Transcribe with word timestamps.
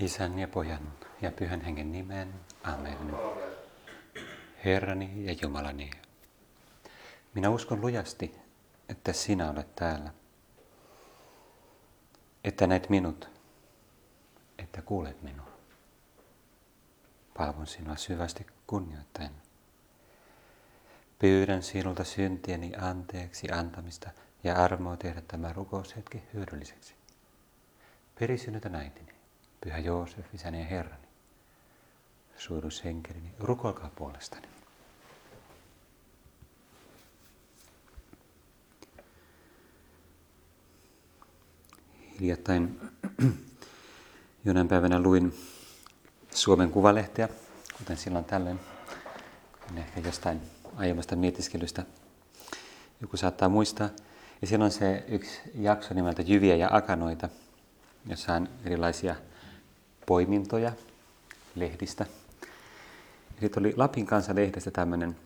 Isän 0.00 0.38
ja 0.38 0.48
Pojan 0.48 0.92
ja 1.22 1.32
Pyhän 1.32 1.60
Hengen 1.60 1.92
nimen. 1.92 2.34
Amen. 2.62 2.98
Herrani 4.64 5.26
ja 5.26 5.36
Jumalani, 5.42 5.90
minä 7.34 7.50
uskon 7.50 7.80
lujasti, 7.80 8.34
että 8.88 9.12
sinä 9.12 9.50
olet 9.50 9.74
täällä, 9.74 10.10
että 12.44 12.66
näet 12.66 12.88
minut, 12.88 13.30
että 14.58 14.82
kuulet 14.82 15.22
minua. 15.22 15.48
Palvon 17.36 17.66
sinua 17.66 17.96
syvästi 17.96 18.46
kunnioittaen. 18.66 19.32
Pyydän 21.18 21.62
sinulta 21.62 22.04
syntieni 22.04 22.72
anteeksi 22.80 23.50
antamista 23.52 24.10
ja 24.44 24.54
armoa 24.54 24.96
tehdä 24.96 25.22
tämä 25.28 25.52
rukoushetki 25.52 26.22
hyödylliseksi. 26.34 26.94
Perisynnytä 28.20 28.70
äitini, 28.74 29.17
Pyhä 29.60 29.78
Joosef, 29.78 30.34
isäni 30.34 30.60
ja 30.60 30.64
Herrani, 30.66 31.08
suurusenkelini, 32.36 33.34
rukoilkaa 33.38 33.90
puolestani. 33.96 34.48
Hiljattain 42.20 42.80
jonain 44.44 44.68
päivänä 44.68 45.00
luin 45.00 45.34
Suomen 46.34 46.70
Kuvalehteä, 46.70 47.28
kuten 47.78 47.96
silloin 47.96 48.24
tällöin, 48.24 48.60
kun 49.68 49.78
ehkä 49.78 50.00
jostain 50.00 50.40
aiemmasta 50.76 51.16
mietiskelystä 51.16 51.82
joku 53.00 53.16
saattaa 53.16 53.48
muistaa. 53.48 53.88
Ja 54.40 54.46
siellä 54.46 54.64
on 54.64 54.70
se 54.70 55.04
yksi 55.08 55.40
jakso 55.54 55.94
nimeltä 55.94 56.22
Jyviä 56.22 56.56
ja 56.56 56.68
akanoita, 56.72 57.28
jossa 58.06 58.34
on 58.34 58.48
erilaisia 58.64 59.16
poimintoja 60.08 60.72
lehdistä. 61.54 62.06
Sitten 63.40 63.60
oli 63.60 63.74
Lapin 63.76 64.06
kansa-lehdestä 64.06 64.70
tämmöinen 64.70 65.16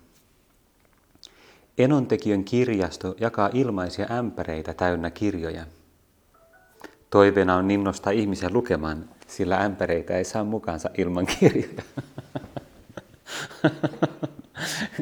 Enontekijön 1.78 2.44
kirjasto 2.44 3.14
jakaa 3.20 3.50
ilmaisia 3.52 4.06
ämpäreitä 4.10 4.74
täynnä 4.74 5.10
kirjoja. 5.10 5.64
Toiveena 7.10 7.56
on 7.56 7.70
innostaa 7.70 8.12
ihmisiä 8.12 8.50
lukemaan, 8.52 9.08
sillä 9.26 9.56
ämpäreitä 9.56 10.16
ei 10.16 10.24
saa 10.24 10.44
mukaansa 10.44 10.90
ilman 10.98 11.26
kirjoja. 11.26 11.82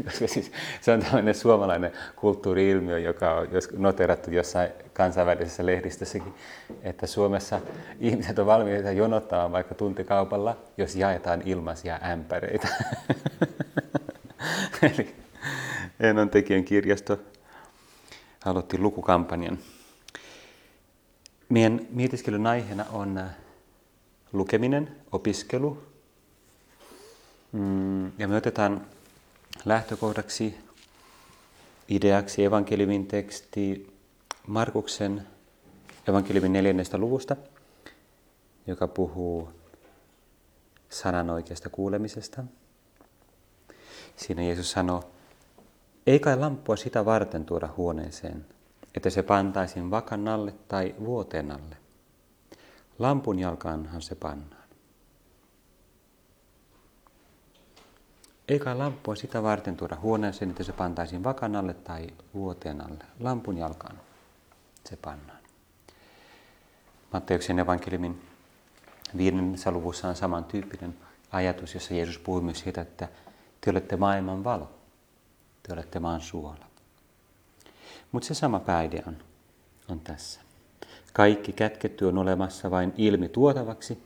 Koska 0.05 0.27
siis 0.27 0.53
se 0.81 0.93
on 0.93 1.01
tämmöinen 1.01 1.35
suomalainen 1.35 1.93
kulttuuri-ilmiö, 2.17 2.99
joka 2.99 3.35
on 3.35 3.49
noterattu 3.77 4.31
jossain 4.31 4.71
kansainvälisessä 4.93 5.67
lehdistössäkin, 5.67 6.35
että 6.83 7.07
Suomessa 7.07 7.61
ihmiset 8.01 8.39
on 8.39 8.47
valmiita 8.47 8.93
jonottamaan 8.93 9.53
vaikka 9.53 9.75
tuntikaupalla, 9.75 10.57
jos 10.77 10.97
jaetaan 10.97 11.43
ilmaisia 11.45 11.99
ämpäreitä. 12.03 12.69
Eli 14.83 15.15
Enon 16.01 16.31
tekijän 16.31 16.65
kirjasto 16.65 17.19
aloitti 18.45 18.79
lukukampanjan. 18.79 19.59
Meidän 21.49 21.81
mietiskelyn 21.91 22.47
aiheena 22.47 22.85
on 22.93 23.19
äh, 23.19 23.31
lukeminen, 24.33 24.97
opiskelu. 25.13 25.83
Mm, 27.53 28.07
ja 28.19 28.29
me 28.29 28.37
otetaan 28.37 28.87
lähtökohdaksi 29.65 30.59
ideaksi 31.89 32.45
evankeliumin 32.45 33.07
teksti 33.07 33.95
Markuksen 34.47 35.27
evankeliumin 36.09 36.53
neljännestä 36.53 36.99
luvusta, 36.99 37.37
joka 38.67 38.89
puhuu 38.89 39.49
sanan 40.89 41.31
oikeasta 41.31 41.71
kuulemisesta. 41.71 42.45
Siinä 44.17 44.43
Jeesus 44.43 44.71
sanoo, 44.71 45.11
ei 46.07 46.19
kai 46.19 46.37
lamppua 46.37 46.77
sitä 46.77 47.05
varten 47.05 47.45
tuoda 47.45 47.69
huoneeseen, 47.77 48.47
että 48.95 49.11
se 49.11 49.23
pantaisiin 49.23 49.91
vakan 49.91 50.29
alle 50.29 50.55
tai 50.69 50.95
vuoteen 51.05 51.51
alle. 51.51 51.77
Lampun 52.99 53.39
jalkaanhan 53.39 54.03
se 54.03 54.15
pannaan. 54.15 54.60
Ei 58.51 58.59
kai 58.59 58.77
lamppua 58.77 59.15
sitä 59.17 59.43
varten 59.43 59.77
tuoda 59.77 59.97
huoneeseen, 59.97 60.51
että 60.51 60.65
se 60.65 60.73
pantaisiin 60.73 61.25
vakan 61.25 61.57
alle 61.57 61.75
tai 61.75 62.07
vuoteen 62.35 62.81
alle. 62.81 63.05
Lampun 63.21 63.59
jalkaan 63.59 64.01
se 64.85 64.97
pannaan. 64.97 65.39
Matteuksen 67.13 67.59
evankeliumin 67.59 68.23
viidennessä 69.17 69.71
luvussa 69.71 70.09
on 70.09 70.17
samantyyppinen 70.17 70.97
ajatus, 71.33 71.75
jossa 71.75 71.95
Jeesus 71.95 72.19
puhui 72.19 72.41
myös 72.41 72.59
siitä, 72.59 72.81
että 72.81 73.09
te 73.61 73.71
olette 73.71 73.97
maailman 73.97 74.45
valo, 74.45 74.71
te 75.63 75.73
olette 75.73 76.01
maan 76.01 76.21
suola. 76.21 76.67
Mutta 78.13 78.29
se 78.29 78.35
sama 78.35 78.61
pääidea 78.61 79.03
on, 79.07 79.17
on 79.89 80.01
tässä. 80.01 80.41
Kaikki 81.13 81.53
kätketty 81.53 82.05
on 82.05 82.19
olemassa 82.19 82.71
vain 82.71 82.93
ilmi 82.97 83.29
tuotavaksi, 83.29 84.03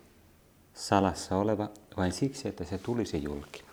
salassa 0.74 1.36
oleva 1.36 1.68
vain 1.96 2.12
siksi, 2.12 2.48
että 2.48 2.64
se 2.64 2.78
tulisi 2.78 3.22
julki. 3.22 3.64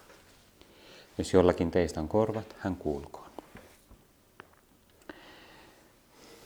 Jos 1.18 1.34
jollakin 1.34 1.72
teistä 1.72 2.00
on 2.00 2.08
korvat, 2.08 2.56
hän 2.60 2.76
kuulkoon. 2.76 3.32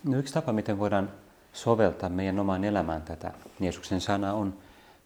No 0.03 0.18
yksi 0.18 0.34
tapa, 0.34 0.53
miten 0.53 0.80
voidaan 0.80 1.12
soveltaa 1.53 2.09
meidän 2.09 2.40
omaan 2.40 2.64
elämään 2.64 3.02
tätä 3.02 3.34
Jeesuksen 3.59 4.02
sanaa 4.02 4.34
on 4.34 4.58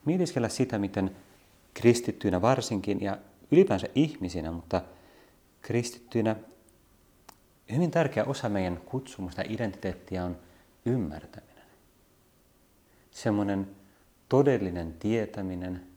mietiskellä 0.06 0.50
sitä, 0.50 0.78
miten 0.78 1.16
kristittyinä 1.74 2.42
varsinkin 2.42 3.02
ja 3.02 3.18
ylipäänsä 3.52 3.88
ihmisinä, 3.96 4.52
mutta 4.52 4.81
kristittyinä 5.62 6.36
hyvin 7.72 7.91
tärkeä 7.91 8.24
osa 8.24 8.50
meidän 8.50 8.78
kutsumusta 8.78 9.41
ja 9.41 9.47
identiteettiä 9.50 10.26
on 10.26 10.38
ymmärtäminen. 10.86 11.66
Semmoinen 13.12 13.76
todellinen 14.30 14.94
tietäminen 14.94 15.88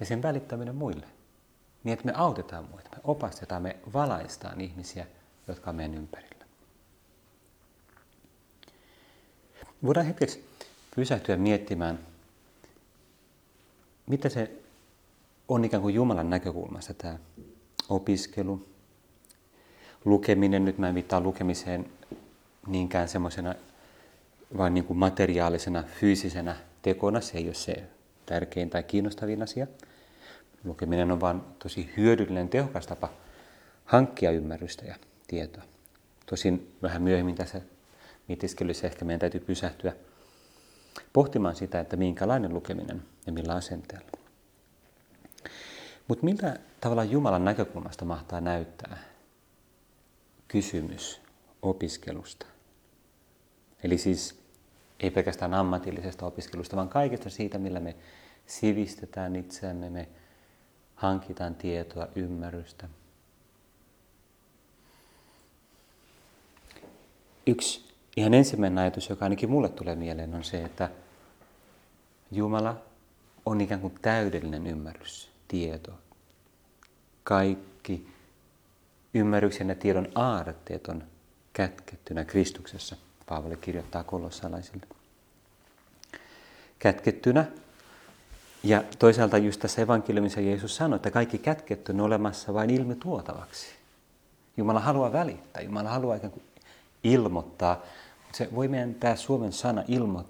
ja 0.00 0.06
sen 0.06 0.22
välittäminen 0.22 0.74
muille. 0.74 1.06
Niin, 1.84 1.92
että 1.92 2.06
me 2.06 2.12
autetaan 2.16 2.64
muita, 2.70 2.88
me 2.92 3.00
opastetaan, 3.04 3.62
me 3.62 3.76
valaistaan 3.92 4.60
ihmisiä, 4.60 5.06
jotka 5.48 5.70
on 5.70 5.76
meidän 5.76 5.94
ympärillä. 5.94 6.44
Voidaan 9.84 10.06
hetkeksi 10.06 10.48
pysähtyä 10.96 11.36
miettimään, 11.36 11.98
mitä 14.06 14.28
se 14.28 14.50
on 15.48 15.64
ikään 15.64 15.82
kuin 15.82 15.94
Jumalan 15.94 16.30
näkökulmasta 16.30 16.94
tämä 16.94 17.18
opiskelu, 17.88 18.66
lukeminen, 20.04 20.64
nyt 20.64 20.78
mä 20.78 20.88
en 20.88 20.94
viittaa 20.94 21.20
lukemiseen 21.20 21.90
niinkään 22.66 23.08
semmoisena 23.08 23.54
vain 24.56 24.74
niin 24.74 24.84
kuin 24.84 24.98
materiaalisena, 24.98 25.84
fyysisenä 26.00 26.56
tekona, 26.82 27.20
se 27.20 27.38
ei 27.38 27.46
ole 27.46 27.54
se 27.54 27.82
tärkein 28.26 28.70
tai 28.70 28.82
kiinnostavin 28.82 29.42
asia. 29.42 29.66
Lukeminen 30.64 31.12
on 31.12 31.20
vain 31.20 31.40
tosi 31.58 31.90
hyödyllinen, 31.96 32.48
tehokas 32.48 32.86
tapa 32.86 33.08
hankkia 33.84 34.30
ymmärrystä 34.30 34.84
ja 34.84 34.94
tietoa. 35.26 35.62
Tosin 36.26 36.76
vähän 36.82 37.02
myöhemmin 37.02 37.34
tässä 37.34 37.60
mietiskelyssä 38.28 38.86
ehkä 38.86 39.04
meidän 39.04 39.20
täytyy 39.20 39.40
pysähtyä 39.40 39.92
pohtimaan 41.12 41.56
sitä, 41.56 41.80
että 41.80 41.96
minkälainen 41.96 42.54
lukeminen 42.54 43.02
ja 43.26 43.32
millä 43.32 43.54
asenteella. 43.54 44.06
Mutta 46.08 46.24
miltä 46.24 46.58
tavalla 46.80 47.04
Jumalan 47.04 47.44
näkökulmasta 47.44 48.04
mahtaa 48.04 48.40
näyttää 48.40 48.98
kysymys 50.48 51.20
opiskelusta? 51.62 52.46
Eli 53.82 53.98
siis 53.98 54.42
ei 55.00 55.10
pelkästään 55.10 55.54
ammatillisesta 55.54 56.26
opiskelusta, 56.26 56.76
vaan 56.76 56.88
kaikesta 56.88 57.30
siitä, 57.30 57.58
millä 57.58 57.80
me 57.80 57.96
sivistetään 58.46 59.36
itseämme, 59.36 59.90
me 59.90 60.08
hankitaan 61.02 61.54
tietoa, 61.54 62.08
ymmärrystä. 62.14 62.88
Yksi 67.46 67.94
ihan 68.16 68.34
ensimmäinen 68.34 68.78
ajatus, 68.78 69.08
joka 69.08 69.24
ainakin 69.24 69.50
mulle 69.50 69.68
tulee 69.68 69.94
mieleen, 69.94 70.34
on 70.34 70.44
se, 70.44 70.64
että 70.64 70.90
Jumala 72.30 72.82
on 73.46 73.60
ikään 73.60 73.80
kuin 73.80 73.94
täydellinen 74.02 74.66
ymmärrys, 74.66 75.30
tieto. 75.48 75.92
Kaikki 77.24 78.08
ymmärryksen 79.14 79.68
ja 79.68 79.74
tiedon 79.74 80.08
aarteet 80.14 80.86
on 80.86 81.04
kätkettynä 81.52 82.24
Kristuksessa, 82.24 82.96
Paavali 83.26 83.56
kirjoittaa 83.56 84.04
kolossalaisille. 84.04 84.86
Kätkettynä 86.78 87.46
ja 88.64 88.84
toisaalta 88.98 89.38
just 89.38 89.60
tässä 89.60 89.82
evankeliumissa 89.82 90.40
Jeesus 90.40 90.76
sanoi, 90.76 90.96
että 90.96 91.10
kaikki 91.10 91.38
kätketty 91.38 91.92
on 91.92 92.00
olemassa 92.00 92.54
vain 92.54 92.70
ilmi 92.70 92.94
tuotavaksi. 92.94 93.66
Jumala 94.56 94.80
haluaa 94.80 95.12
välittää, 95.12 95.62
Jumala 95.62 95.88
haluaa 95.88 96.16
ikään 96.16 96.32
kuin 96.32 96.44
ilmoittaa. 97.04 97.82
Se 98.32 98.48
voi 98.54 98.68
meidän 98.68 98.94
tämä 98.94 99.16
Suomen 99.16 99.52
sana 99.52 99.82
ilmo, 99.88 100.24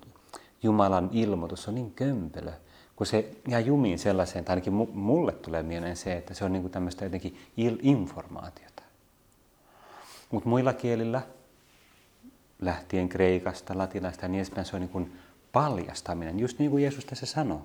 Jumalan 0.62 1.08
ilmoitus 1.12 1.68
on 1.68 1.74
niin 1.74 1.90
kömpelö, 1.90 2.52
kun 2.96 3.06
se 3.06 3.30
jää 3.48 3.60
jumiin 3.60 3.98
sellaiseen, 3.98 4.44
tai 4.44 4.52
ainakin 4.52 4.72
mulle 4.72 5.32
tulee 5.32 5.62
mieleen 5.62 5.96
se, 5.96 6.12
että 6.16 6.34
se 6.34 6.44
on 6.44 6.52
niin 6.52 6.62
kuin 6.62 6.72
tämmöistä 6.72 7.04
jotenkin 7.04 7.38
informaatiota. 7.82 8.82
Mutta 10.30 10.48
muilla 10.48 10.72
kielillä, 10.72 11.22
lähtien 12.60 13.08
kreikasta, 13.08 13.78
latinasta 13.78 14.24
ja 14.24 14.28
niin 14.28 14.38
edespäin, 14.38 14.66
se 14.66 14.76
on 14.76 14.80
niin 14.80 14.90
kuin 14.90 15.18
paljastaminen, 15.52 16.40
just 16.40 16.58
niin 16.58 16.70
kuin 16.70 16.82
Jeesus 16.82 17.04
tässä 17.04 17.26
sanoo. 17.26 17.62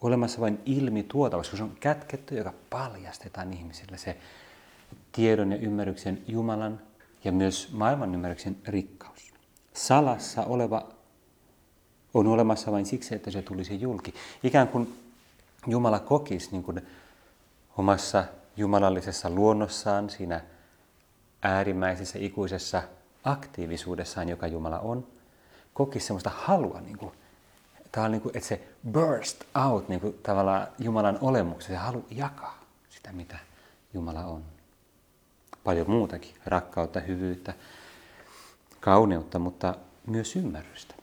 Olemassa 0.00 0.40
vain 0.40 0.60
ilmi 0.66 1.02
tuotavaksi, 1.02 1.50
kun 1.50 1.58
se 1.58 1.62
on 1.64 1.76
kätketty, 1.80 2.34
joka 2.34 2.52
paljastetaan 2.70 3.52
ihmisille 3.52 3.98
se 3.98 4.16
tiedon 5.12 5.52
ja 5.52 5.58
ymmärryksen 5.58 6.22
Jumalan 6.28 6.80
ja 7.24 7.32
myös 7.32 7.72
maailman 7.72 8.14
ymmärryksen 8.14 8.56
rikkaus. 8.66 9.32
Salassa 9.74 10.44
oleva 10.44 10.88
on 12.14 12.26
olemassa 12.26 12.72
vain 12.72 12.86
siksi, 12.86 13.14
että 13.14 13.30
se 13.30 13.42
tulisi 13.42 13.80
julki. 13.80 14.14
Ikään 14.42 14.68
kuin 14.68 14.98
Jumala 15.66 15.98
kokisi 15.98 16.50
niin 16.52 16.62
kuin 16.62 16.80
omassa 17.76 18.24
jumalallisessa 18.56 19.30
luonnossaan, 19.30 20.10
siinä 20.10 20.40
äärimmäisessä 21.42 22.18
ikuisessa 22.18 22.82
aktiivisuudessaan, 23.24 24.28
joka 24.28 24.46
Jumala 24.46 24.78
on, 24.78 25.06
kokisi 25.74 26.06
semmoista 26.06 26.30
halua, 26.34 26.80
niin 26.80 26.98
kuin, 26.98 27.12
tavallaan 27.92 28.12
niin 28.12 28.22
kuin, 28.22 28.36
että 28.36 28.48
se 28.48 28.68
burst 28.92 29.44
out 29.66 29.88
niin 29.88 30.00
kuin, 30.00 30.18
tavallaan 30.22 30.66
Jumalan 30.78 31.18
olemuksessa, 31.20 31.72
se 31.72 31.76
halu 31.76 32.04
jakaa 32.10 32.64
sitä, 32.90 33.12
mitä 33.12 33.38
Jumala 33.94 34.24
on. 34.24 34.42
Paljon 35.64 35.90
muutakin, 35.90 36.34
rakkautta, 36.46 37.00
hyvyyttä, 37.00 37.54
kauneutta, 38.80 39.38
mutta 39.38 39.74
myös 40.06 40.36
ymmärrystä. 40.36 40.94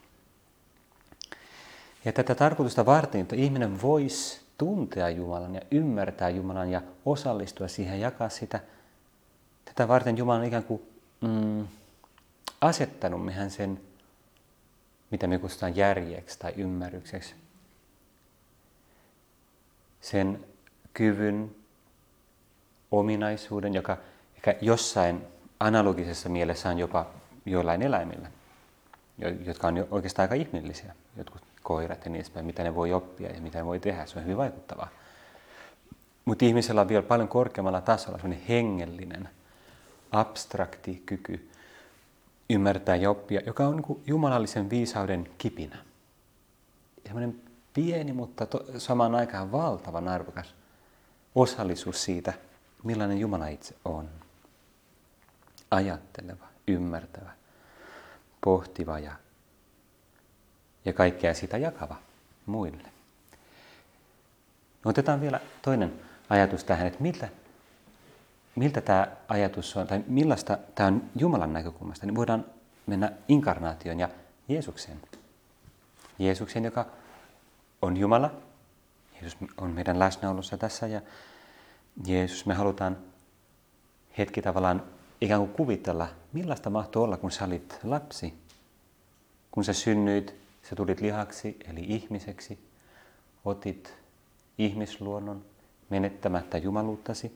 Ja 2.05 2.13
tätä 2.13 2.35
tarkoitusta 2.35 2.85
varten, 2.85 3.21
että 3.21 3.35
ihminen 3.35 3.81
voisi 3.81 4.41
tuntea 4.57 5.09
Jumalan 5.09 5.55
ja 5.55 5.61
ymmärtää 5.71 6.29
Jumalan 6.29 6.71
ja 6.71 6.81
osallistua 7.05 7.67
siihen 7.67 7.99
ja 7.99 8.05
jakaa 8.05 8.29
sitä, 8.29 8.59
tätä 9.65 9.87
varten 9.87 10.17
Jumala 10.17 10.39
on 10.39 10.45
ikään 10.45 10.63
kuin 10.63 10.81
mm, 11.21 11.67
asettanut 12.61 13.25
mehän 13.25 13.51
sen, 13.51 13.81
mitä 15.11 15.27
me 15.27 15.37
kutsutaan 15.37 15.75
järjeksi 15.75 16.39
tai 16.39 16.53
ymmärrykseksi, 16.57 17.35
sen 20.01 20.45
kyvyn, 20.93 21.55
ominaisuuden, 22.91 23.73
joka 23.73 23.97
ehkä 24.35 24.55
jossain 24.61 25.21
analogisessa 25.59 26.29
mielessä 26.29 26.69
on 26.69 26.79
jopa 26.79 27.05
joillain 27.45 27.81
eläimillä, 27.81 28.31
jotka 29.45 29.67
on 29.67 29.87
oikeastaan 29.91 30.23
aika 30.23 30.35
ihmillisiä. 30.35 30.95
Jotkut 31.17 31.41
koirat 31.63 32.05
ja 32.05 32.11
niin 32.11 32.15
edespäin, 32.15 32.45
mitä 32.45 32.63
ne 32.63 32.75
voi 32.75 32.93
oppia 32.93 33.31
ja 33.31 33.41
mitä 33.41 33.57
ne 33.57 33.65
voi 33.65 33.79
tehdä. 33.79 34.05
Se 34.05 34.19
on 34.19 34.23
hyvin 34.23 34.37
vaikuttavaa. 34.37 34.89
Mutta 36.25 36.45
ihmisellä 36.45 36.81
on 36.81 36.87
vielä 36.87 37.03
paljon 37.03 37.27
korkeammalla 37.27 37.81
tasolla 37.81 38.17
sellainen 38.17 38.47
hengellinen, 38.47 39.29
abstrakti 40.11 41.03
kyky 41.05 41.49
ymmärtää 42.49 42.95
ja 42.95 43.09
oppia, 43.09 43.41
joka 43.45 43.67
on 43.67 43.75
niin 43.75 44.03
jumalallisen 44.07 44.69
viisauden 44.69 45.29
kipinä. 45.37 45.77
Sellainen 47.05 47.41
pieni, 47.73 48.13
mutta 48.13 48.45
to, 48.45 48.65
samaan 48.77 49.15
aikaan 49.15 49.51
valtavan 49.51 50.07
arvokas 50.07 50.55
osallisuus 51.35 52.03
siitä, 52.03 52.33
millainen 52.83 53.19
Jumala 53.19 53.47
itse 53.47 53.75
on. 53.85 54.09
Ajatteleva, 55.71 56.47
ymmärtävä, 56.67 57.31
pohtiva 58.41 58.99
ja 58.99 59.11
ja 60.85 60.93
kaikkea 60.93 61.33
sitä 61.33 61.57
jakava 61.57 61.95
muille. 62.45 62.87
Otetaan 64.85 65.21
vielä 65.21 65.39
toinen 65.61 65.93
ajatus 66.29 66.63
tähän, 66.63 66.87
että 66.87 67.01
miltä, 67.01 67.29
miltä 68.55 68.81
tämä 68.81 69.07
ajatus 69.27 69.77
on, 69.77 69.87
tai 69.87 70.03
millaista 70.07 70.57
tämä 70.75 70.87
on 70.87 71.03
Jumalan 71.15 71.53
näkökulmasta, 71.53 72.05
niin 72.05 72.15
voidaan 72.15 72.45
mennä 72.85 73.11
inkarnaation 73.27 73.99
ja 73.99 74.09
Jeesukseen. 74.47 75.01
Jeesuksen, 76.19 76.63
joka 76.63 76.85
on 77.81 77.97
Jumala. 77.97 78.31
Jeesus 79.13 79.37
on 79.57 79.71
meidän 79.71 79.99
läsnäolossa 79.99 80.57
tässä 80.57 80.87
ja 80.87 81.01
Jeesus, 82.05 82.45
me 82.45 82.53
halutaan 82.53 82.97
hetki 84.17 84.41
tavallaan 84.41 84.83
ikään 85.21 85.41
kuin 85.41 85.53
kuvitella, 85.53 86.07
millaista 86.33 86.69
mahtuu 86.69 87.03
olla, 87.03 87.17
kun 87.17 87.31
sä 87.31 87.45
olit 87.45 87.79
lapsi, 87.83 88.33
kun 89.51 89.63
sä 89.63 89.73
synnyit 89.73 90.45
Sä 90.69 90.75
tulit 90.75 91.01
lihaksi, 91.01 91.57
eli 91.67 91.79
ihmiseksi, 91.79 92.59
otit 93.45 93.93
ihmisluonnon 94.57 95.45
menettämättä 95.89 96.57
jumaluuttasi, 96.57 97.35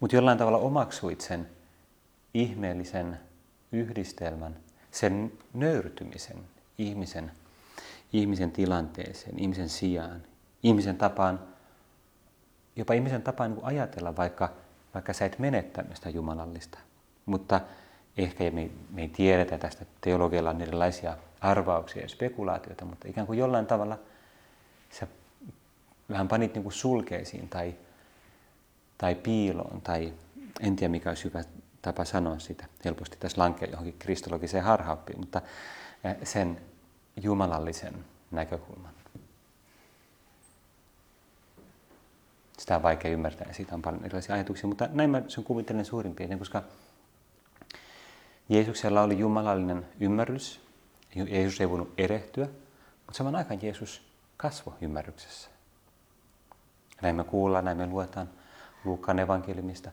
mutta 0.00 0.16
jollain 0.16 0.38
tavalla 0.38 0.58
omaksuit 0.58 1.20
sen 1.20 1.48
ihmeellisen 2.34 3.18
yhdistelmän, 3.72 4.56
sen 4.90 5.32
nöyrtymisen 5.54 6.36
ihmisen, 6.78 7.30
ihmisen 8.12 8.50
tilanteeseen, 8.50 9.38
ihmisen 9.38 9.68
sijaan, 9.68 10.22
ihmisen 10.62 10.96
tapaan, 10.96 11.40
jopa 12.76 12.94
ihmisen 12.94 13.22
tapaan 13.22 13.50
niin 13.50 13.64
ajatella, 13.64 14.16
vaikka, 14.16 14.48
vaikka 14.94 15.12
sä 15.12 15.24
et 15.24 15.38
menettänyt 15.38 15.96
sitä 15.96 16.10
jumalallista. 16.10 16.78
Mutta 17.26 17.60
ehkä 18.18 18.50
me, 18.50 18.70
me 18.90 19.02
ei 19.02 19.08
tiedetä 19.08 19.58
tästä, 19.58 19.86
teologialla 20.00 20.50
on 20.50 20.60
erilaisia 20.60 21.16
arvauksia 21.40 22.02
ja 22.02 22.08
spekulaatioita, 22.08 22.84
mutta 22.84 23.08
ikään 23.08 23.26
kuin 23.26 23.38
jollain 23.38 23.66
tavalla 23.66 23.98
sä 24.90 25.06
vähän 26.10 26.28
panit 26.28 26.54
niin 26.54 26.62
kuin 26.62 26.72
sulkeisiin 26.72 27.48
tai, 27.48 27.74
tai 28.98 29.14
piiloon 29.14 29.80
tai 29.80 30.12
en 30.60 30.76
tiedä 30.76 30.90
mikä 30.90 31.10
olisi 31.10 31.24
hyvä 31.24 31.44
tapa 31.82 32.04
sanoa 32.04 32.38
sitä. 32.38 32.66
Helposti 32.84 33.16
tässä 33.20 33.40
lankee 33.42 33.68
johonkin 33.68 33.98
kristologiseen 33.98 34.64
harhaoppiin, 34.64 35.18
mutta 35.18 35.42
eh, 36.04 36.16
sen 36.22 36.60
jumalallisen 37.16 38.04
näkökulman. 38.30 38.92
Sitä 42.58 42.76
on 42.76 42.82
vaikea 42.82 43.10
ymmärtää 43.10 43.48
ja 43.48 43.54
siitä 43.54 43.74
on 43.74 43.82
paljon 43.82 44.04
erilaisia 44.04 44.34
ajatuksia, 44.34 44.68
mutta 44.68 44.88
näin 44.92 45.10
mä 45.10 45.22
sen 45.28 45.44
kuvittelen 45.44 45.84
suurin 45.84 46.14
piirtein, 46.14 46.38
koska 46.38 46.62
Jeesuksella 48.48 49.02
oli 49.02 49.18
jumalallinen 49.18 49.86
ymmärrys 50.00 50.68
Jeesus 51.14 51.60
ei 51.60 51.70
voinut 51.70 51.94
erehtyä, 51.98 52.46
mutta 53.06 53.18
saman 53.18 53.36
aikaan 53.36 53.62
Jeesus 53.62 54.02
kasvoi 54.36 54.74
ymmärryksessä. 54.80 55.50
Näin 57.02 57.16
me 57.16 57.24
kuullaan, 57.24 57.64
näin 57.64 57.76
me 57.76 57.86
luetaan 57.86 58.30
Luukkaan 58.84 59.18
evankeliumista. 59.18 59.90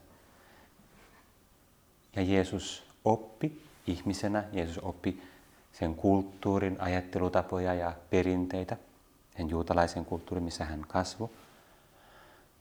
Ja 2.16 2.22
Jeesus 2.22 2.86
oppi 3.04 3.62
ihmisenä, 3.86 4.44
Jeesus 4.52 4.78
oppi 4.78 5.22
sen 5.72 5.94
kulttuurin, 5.94 6.76
ajattelutapoja 6.80 7.74
ja 7.74 7.92
perinteitä, 8.10 8.76
sen 9.36 9.50
juutalaisen 9.50 10.04
kulttuurin, 10.04 10.44
missä 10.44 10.64
hän 10.64 10.84
kasvoi. 10.88 11.28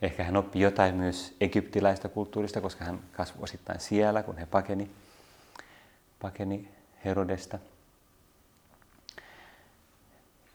Ehkä 0.02 0.24
hän 0.24 0.38
oppi 0.38 0.60
jotain 0.60 0.96
myös 0.96 1.36
egyptiläistä 1.42 2.10
kulttuurista, 2.10 2.62
koska 2.62 2.86
hän 2.86 3.00
kasvoi 3.12 3.44
osittain 3.44 3.80
siellä, 3.80 4.24
kun 4.24 4.38
he 4.38 4.46
pakeni, 4.46 4.92
pakeni 6.20 6.70
Herodesta– 7.06 7.60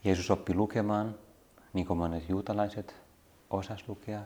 Jeesus 0.04 0.30
oppi 0.30 0.54
lukemaan, 0.54 1.14
niin 1.72 1.86
kuin 1.86 1.98
monet 1.98 2.28
juutalaiset 2.28 2.94
osas 3.50 3.84
lukea. 3.88 4.20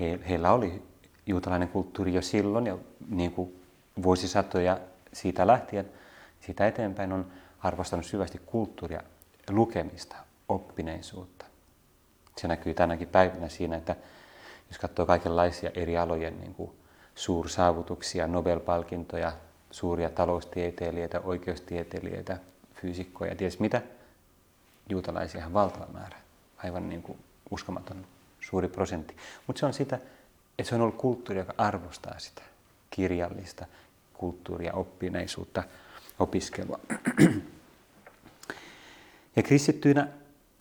He, 0.00 0.18
heillä 0.28 0.52
oli 0.52 0.82
juutalainen 1.26 1.68
kulttuuri 1.68 2.14
jo 2.14 2.22
silloin 2.22 2.66
ja 2.66 2.78
niin 3.08 3.32
kuin 3.32 3.62
vuosisatoja 4.02 4.78
siitä 5.12 5.46
lähtien, 5.46 5.90
siitä 6.40 6.66
eteenpäin 6.66 7.12
on 7.12 7.32
arvostanut 7.58 8.06
syvästi 8.06 8.40
kulttuuria, 8.46 9.02
lukemista, 9.50 10.16
oppineisuutta. 10.48 11.46
Se 12.36 12.48
näkyy 12.48 12.74
tänäkin 12.74 13.08
päivänä 13.08 13.48
siinä, 13.48 13.76
että 13.76 13.96
jos 14.68 14.78
katsoo 14.78 15.06
kaikenlaisia 15.06 15.70
eri 15.74 15.96
alojen 15.96 16.40
niin 16.40 16.54
kuin 16.54 16.70
suursaavutuksia, 17.14 18.26
Nobel-palkintoja, 18.26 19.32
suuria 19.70 20.10
taloustieteilijöitä, 20.10 21.20
oikeustieteilijöitä, 21.20 22.38
fyysikkoja, 22.74 23.36
ties 23.36 23.60
mitä, 23.60 23.82
juutalaisia 24.88 25.40
ihan 25.40 25.52
valtava 25.52 25.86
määrä, 25.92 26.16
aivan 26.56 26.88
niin 26.88 27.02
kuin 27.02 27.18
uskomaton 27.50 28.06
suuri 28.50 28.68
prosentti. 28.68 29.16
Mutta 29.46 29.60
se 29.60 29.66
on 29.66 29.74
sitä, 29.74 29.98
että 30.58 30.68
se 30.68 30.74
on 30.74 30.80
ollut 30.80 30.96
kulttuuri, 30.96 31.38
joka 31.38 31.54
arvostaa 31.58 32.18
sitä 32.18 32.42
kirjallista 32.90 33.66
kulttuuria, 34.14 34.72
oppineisuutta, 34.72 35.62
opiskelua. 36.18 36.80
Ja 39.36 39.42
kristittyinä 39.42 40.08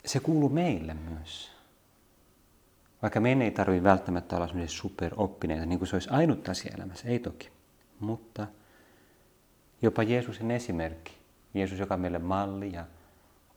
se 0.05 0.19
kuuluu 0.19 0.49
meille 0.49 0.93
myös. 0.93 1.51
Vaikka 3.01 3.19
meidän 3.19 3.41
ei 3.41 3.51
tarvitse 3.51 3.83
välttämättä 3.83 4.35
olla 4.35 4.49
superoppineita, 4.67 5.65
niin 5.65 5.79
kuin 5.79 5.89
se 5.89 5.95
olisi 5.95 6.09
ainut 6.09 6.49
asia 6.49 6.73
elämässä, 6.77 7.07
ei 7.07 7.19
toki. 7.19 7.49
Mutta 7.99 8.47
jopa 9.81 10.03
Jeesuksen 10.03 10.51
esimerkki, 10.51 11.13
Jeesus, 11.53 11.79
joka 11.79 11.93
on 11.93 11.99
meille 11.99 12.19
malli 12.19 12.73
ja 12.73 12.85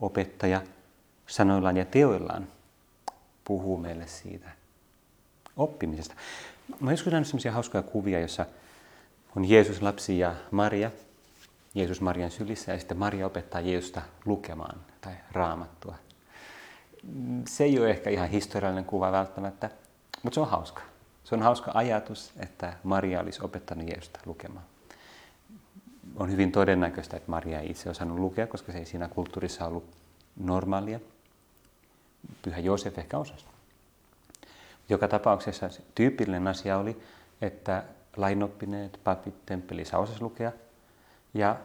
opettaja 0.01 0.63
sanoillaan 1.27 1.77
ja 1.77 1.85
teoillaan 1.85 2.49
puhuu 3.49 3.79
meille 3.79 4.07
siitä 4.07 4.49
oppimisesta. 5.57 6.15
Mä 6.81 6.91
joskus 6.91 7.13
nähnyt 7.13 7.29
sellaisia 7.29 7.53
hauskoja 7.53 7.83
kuvia, 7.83 8.21
jossa 8.21 8.47
on 9.37 9.45
Jeesus, 9.45 9.83
lapsi 9.83 10.19
ja 10.19 10.35
Maria, 10.51 10.91
Jeesus 11.75 12.01
Marian 12.01 12.31
sylissä 12.31 12.73
ja 12.73 12.79
sitten 12.79 12.97
Maria 12.97 13.27
opettaa 13.27 13.61
Jeesusta 13.61 14.03
lukemaan 14.25 14.81
tai 15.01 15.13
raamattua. 15.33 15.95
Se 17.49 17.65
ei 17.65 17.79
ole 17.79 17.91
ehkä 17.91 18.11
ihan 18.11 18.29
historiallinen 18.29 18.85
kuva 18.85 19.13
välttämättä, 19.13 19.71
mutta 20.23 20.35
se 20.35 20.41
on 20.41 20.49
hauska. 20.49 20.83
Se 21.25 21.35
on 21.35 21.43
hauska 21.43 21.71
ajatus, 21.75 22.33
että 22.41 22.73
Maria 22.83 23.21
olisi 23.21 23.41
opettanut 23.43 23.89
Jeesusta 23.89 24.21
lukemaan. 24.27 24.65
On 26.17 26.33
hyvin 26.33 26.53
todennäköistä, 26.53 27.17
että 27.17 27.31
Maria 27.31 27.61
ei 27.61 27.71
itse 27.71 27.91
osannut 27.91 28.19
lukea, 28.19 28.47
koska 28.47 28.73
se 28.73 28.79
ei 28.79 28.87
siinä 28.87 29.09
kulttuurissa 29.09 29.67
ollut 29.67 29.85
normaalia. 30.37 31.01
Pyhä 32.43 32.59
Joosef 32.59 32.99
ehkä 32.99 33.19
osasi. 33.19 33.45
Joka 34.89 35.09
tapauksessa 35.09 35.69
tyypillinen 35.95 36.49
asia 36.49 36.79
oli, 36.79 37.03
että 37.41 37.85
lainoppineet, 38.17 39.01
papit, 39.05 39.47
temppelissä 39.47 39.99
osasi 39.99 40.23
lukea 40.23 40.53
ja 41.35 41.57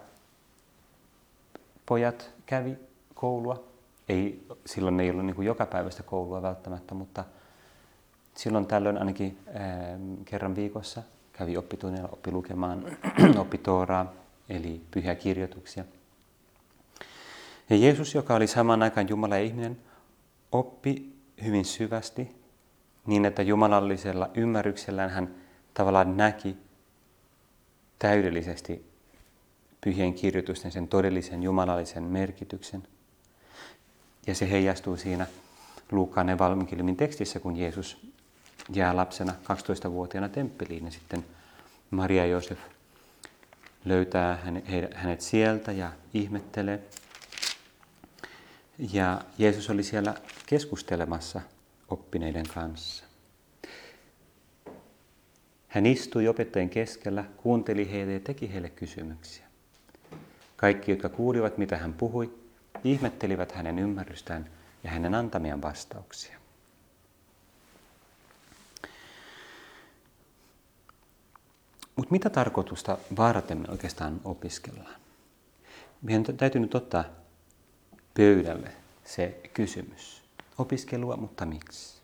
pojat 1.86 2.30
kävi 2.46 2.78
koulua. 3.16 3.64
Ei, 4.10 4.48
silloin 4.66 5.00
ei 5.00 5.10
ollut 5.10 5.26
niin 5.26 5.36
kuin 5.36 5.46
joka 5.46 5.66
päivästä 5.66 6.04
koulua 6.04 6.42
välttämättä, 6.42 6.94
mutta 6.94 7.24
silloin 8.36 8.66
tällöin 8.66 8.98
ainakin 8.98 9.38
ää, 9.54 9.98
kerran 10.26 10.56
viikossa 10.56 11.04
kävi 11.34 11.58
oppitunnilla, 11.58 12.10
oppi 12.12 12.32
lukemaan, 12.32 12.98
oppi 13.42 13.58
Tooraa, 13.58 14.14
eli 14.50 14.82
pyhiä 14.92 15.16
kirjoituksia. 15.16 15.84
Ja 17.70 17.76
Jeesus, 17.76 18.16
joka 18.16 18.36
oli 18.36 18.48
samaan 18.48 18.84
aikaan 18.84 19.10
Jumala 19.10 19.38
ja 19.38 19.44
ihminen, 19.44 19.78
oppi 20.54 21.16
hyvin 21.44 21.66
syvästi 21.66 22.36
niin, 23.06 23.26
että 23.26 23.42
jumalallisella 23.42 24.30
ymmärryksellään 24.34 25.10
hän 25.10 25.36
tavallaan 25.74 26.18
näki 26.18 26.58
täydellisesti 28.00 28.86
pyhien 29.82 30.14
kirjoitusten 30.14 30.72
sen 30.72 30.88
todellisen 30.88 31.44
jumalallisen 31.44 32.04
merkityksen. 32.04 32.84
Ja 34.28 34.36
se 34.36 34.50
heijastuu 34.50 34.98
siinä 34.98 35.28
Luukkaan 35.92 36.30
evankeliumin 36.30 36.98
tekstissä, 36.98 37.40
kun 37.40 37.58
Jeesus 37.58 38.12
jää 38.74 38.96
lapsena 38.96 39.34
12-vuotiaana 39.44 40.30
temppeliin 40.30 40.86
ja 40.86 40.92
sitten 40.92 41.26
Maria 41.92 42.26
ja 42.26 42.32
Josef 42.32 42.60
löytää 43.86 44.40
hänet 44.94 45.22
sieltä 45.22 45.72
ja 45.72 45.92
ihmettelee. 46.14 46.84
Ja 48.94 49.22
Jeesus 49.38 49.70
oli 49.70 49.84
siellä 49.84 50.14
keskustelemassa 50.46 51.42
oppineiden 51.90 52.46
kanssa. 52.54 53.06
Hän 55.68 55.86
istui 55.86 56.28
opettajien 56.28 56.70
keskellä, 56.70 57.24
kuunteli 57.38 57.92
heitä 57.92 58.12
ja 58.12 58.20
teki 58.20 58.54
heille 58.54 58.70
kysymyksiä. 58.70 59.46
Kaikki, 60.58 60.92
jotka 60.92 61.10
kuulivat, 61.10 61.58
mitä 61.58 61.78
hän 61.78 61.94
puhui, 61.94 62.34
ihmettelivät 62.84 63.52
hänen 63.52 63.80
ymmärrystään 63.80 64.50
ja 64.84 64.92
hänen 64.92 65.16
antamiaan 65.16 65.62
vastauksia. 65.62 66.40
Mutta 71.96 72.12
mitä 72.12 72.30
tarkoitusta 72.30 72.98
varten 73.18 73.58
me 73.58 73.68
oikeastaan 73.68 74.22
opiskellaan? 74.24 74.96
Meidän 76.02 76.24
täytyy 76.38 76.62
nyt 76.62 76.76
ottaa 76.76 77.04
pöydälle 78.14 78.72
se 79.06 79.42
kysymys. 79.54 80.23
Opiskelua, 80.58 81.18
mutta 81.18 81.46
miksi? 81.46 82.02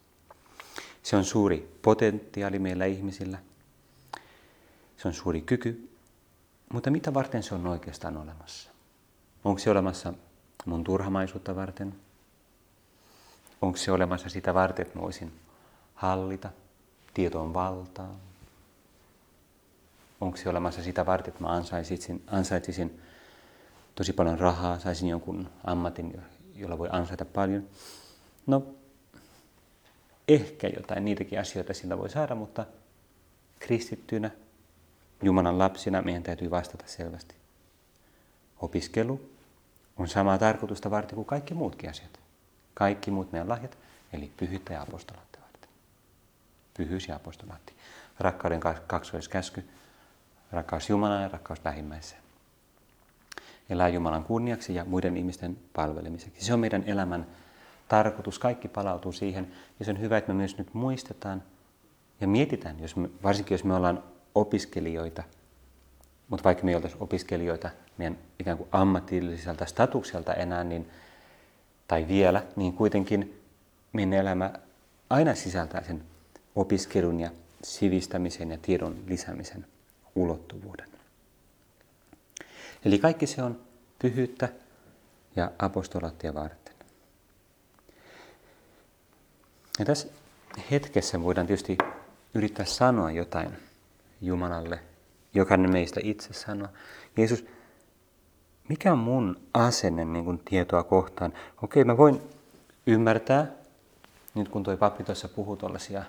Se 1.03 1.15
on 1.15 1.25
suuri 1.25 1.77
potentiaali 1.81 2.59
meillä 2.59 2.85
ihmisillä. 2.85 3.37
Se 4.97 5.07
on 5.07 5.13
suuri 5.13 5.41
kyky. 5.41 5.89
Mutta 6.73 6.91
mitä 6.91 7.13
varten 7.13 7.43
se 7.43 7.55
on 7.55 7.67
oikeastaan 7.67 8.17
olemassa? 8.17 8.69
Onko 9.43 9.59
se 9.59 9.69
olemassa 9.69 10.13
mun 10.65 10.83
turhamaisuutta 10.83 11.55
varten? 11.55 11.95
Onko 13.61 13.77
se 13.77 13.91
olemassa 13.91 14.29
sitä 14.29 14.53
varten, 14.53 14.85
että 14.87 14.99
voisin 14.99 15.33
hallita 15.95 16.49
tietoon 17.13 17.53
valtaa? 17.53 18.15
Onko 20.21 20.37
se 20.37 20.49
olemassa 20.49 20.83
sitä 20.83 21.05
varten, 21.05 21.29
että 21.29 21.43
mä 21.43 21.49
ansaitsisin, 21.51 22.23
ansaitsisin 22.27 23.01
tosi 23.95 24.13
paljon 24.13 24.39
rahaa, 24.39 24.79
saisin 24.79 25.09
jonkun 25.09 25.49
ammatin, 25.63 26.21
jolla 26.55 26.77
voi 26.77 26.89
ansaita 26.91 27.25
paljon? 27.25 27.67
No, 28.49 28.63
ehkä 30.27 30.67
jotain 30.67 31.05
niitäkin 31.05 31.39
asioita 31.39 31.73
sillä 31.73 31.97
voi 31.97 32.09
saada, 32.09 32.35
mutta 32.35 32.65
kristittynä, 33.59 34.31
Jumalan 35.23 35.59
lapsina 35.59 36.01
meidän 36.01 36.23
täytyy 36.23 36.51
vastata 36.51 36.83
selvästi. 36.87 37.35
Opiskelu 38.57 39.29
on 39.97 40.07
samaa 40.07 40.37
tarkoitusta 40.37 40.91
varten 40.91 41.15
kuin 41.15 41.25
kaikki 41.25 41.53
muutkin 41.53 41.89
asiat. 41.89 42.19
Kaikki 42.73 43.11
muut 43.11 43.31
meidän 43.31 43.49
lahjat, 43.49 43.77
eli 44.13 44.31
pyhyyttä 44.37 44.73
ja 44.73 44.81
apostolaatti 44.81 45.39
varten. 45.41 45.69
Pyhyys 46.77 47.07
ja 47.07 47.15
apostolaatti. 47.15 47.73
Rakkauden 48.19 48.59
kaksoiskäsky, 48.87 49.69
rakkaus 50.51 50.89
Jumalaan 50.89 51.23
ja 51.23 51.27
rakkaus 51.29 51.59
lähimmäiseen. 51.65 52.21
Elää 53.69 53.89
Jumalan 53.89 54.23
kunniaksi 54.23 54.75
ja 54.75 54.85
muiden 54.85 55.17
ihmisten 55.17 55.57
palvelemiseksi. 55.73 56.45
Se 56.45 56.53
on 56.53 56.59
meidän 56.59 56.83
elämän 56.83 57.27
tarkoitus. 57.89 58.39
Kaikki 58.39 58.67
palautuu 58.67 59.11
siihen. 59.11 59.51
Ja 59.79 59.85
se 59.85 59.91
on 59.91 59.99
hyvä, 59.99 60.17
että 60.17 60.33
me 60.33 60.37
myös 60.37 60.57
nyt 60.57 60.73
muistetaan 60.73 61.43
ja 62.21 62.27
mietitään, 62.27 62.79
jos 62.79 62.95
me, 62.95 63.09
varsinkin 63.23 63.55
jos 63.55 63.63
me 63.63 63.75
ollaan 63.75 64.03
opiskelijoita, 64.35 65.23
mutta 66.29 66.43
vaikka 66.43 66.63
me 66.63 66.71
ei 66.71 66.75
oltaisi 66.75 66.97
opiskelijoita 66.99 67.69
meidän 67.97 68.17
ikään 68.39 68.57
kuin 68.57 68.69
ammatilliselta 68.71 69.65
statukselta 69.65 70.33
enää, 70.33 70.63
niin, 70.63 70.89
tai 71.87 72.07
vielä, 72.07 72.43
niin 72.55 72.73
kuitenkin 72.73 73.41
meidän 73.93 74.13
elämä 74.13 74.53
aina 75.09 75.35
sisältää 75.35 75.83
sen 75.83 76.03
opiskelun 76.55 77.19
ja 77.19 77.31
sivistämisen 77.63 78.51
ja 78.51 78.57
tiedon 78.61 78.95
lisäämisen 79.07 79.65
ulottuvuuden. 80.15 80.87
Eli 82.85 82.99
kaikki 82.99 83.27
se 83.27 83.43
on 83.43 83.59
pyhyyttä 83.99 84.49
ja 85.35 85.51
apostolaattia 85.59 86.33
varten. 86.33 86.58
Ja 89.79 89.85
tässä 89.85 90.07
hetkessä 90.71 91.23
voidaan 91.23 91.47
tietysti 91.47 91.77
yrittää 92.33 92.65
sanoa 92.65 93.11
jotain 93.11 93.51
Jumalalle, 94.21 94.79
jokainen 95.33 95.71
meistä 95.71 95.99
itse 96.03 96.33
sanoa. 96.33 96.69
Jeesus, 97.17 97.45
mikä 98.69 98.91
on 98.91 98.97
mun 98.97 99.39
asenne 99.53 100.05
niin 100.05 100.25
kuin 100.25 100.39
tietoa 100.39 100.83
kohtaan? 100.83 101.33
Okei, 101.63 101.83
mä 101.83 101.97
voin 101.97 102.21
ymmärtää, 102.87 103.47
nyt 104.35 104.49
kun 104.49 104.63
toi 104.63 104.77
pappi 104.77 105.03
tuossa 105.03 105.27
puhuu 105.27 105.55
tuollaisia 105.55 106.03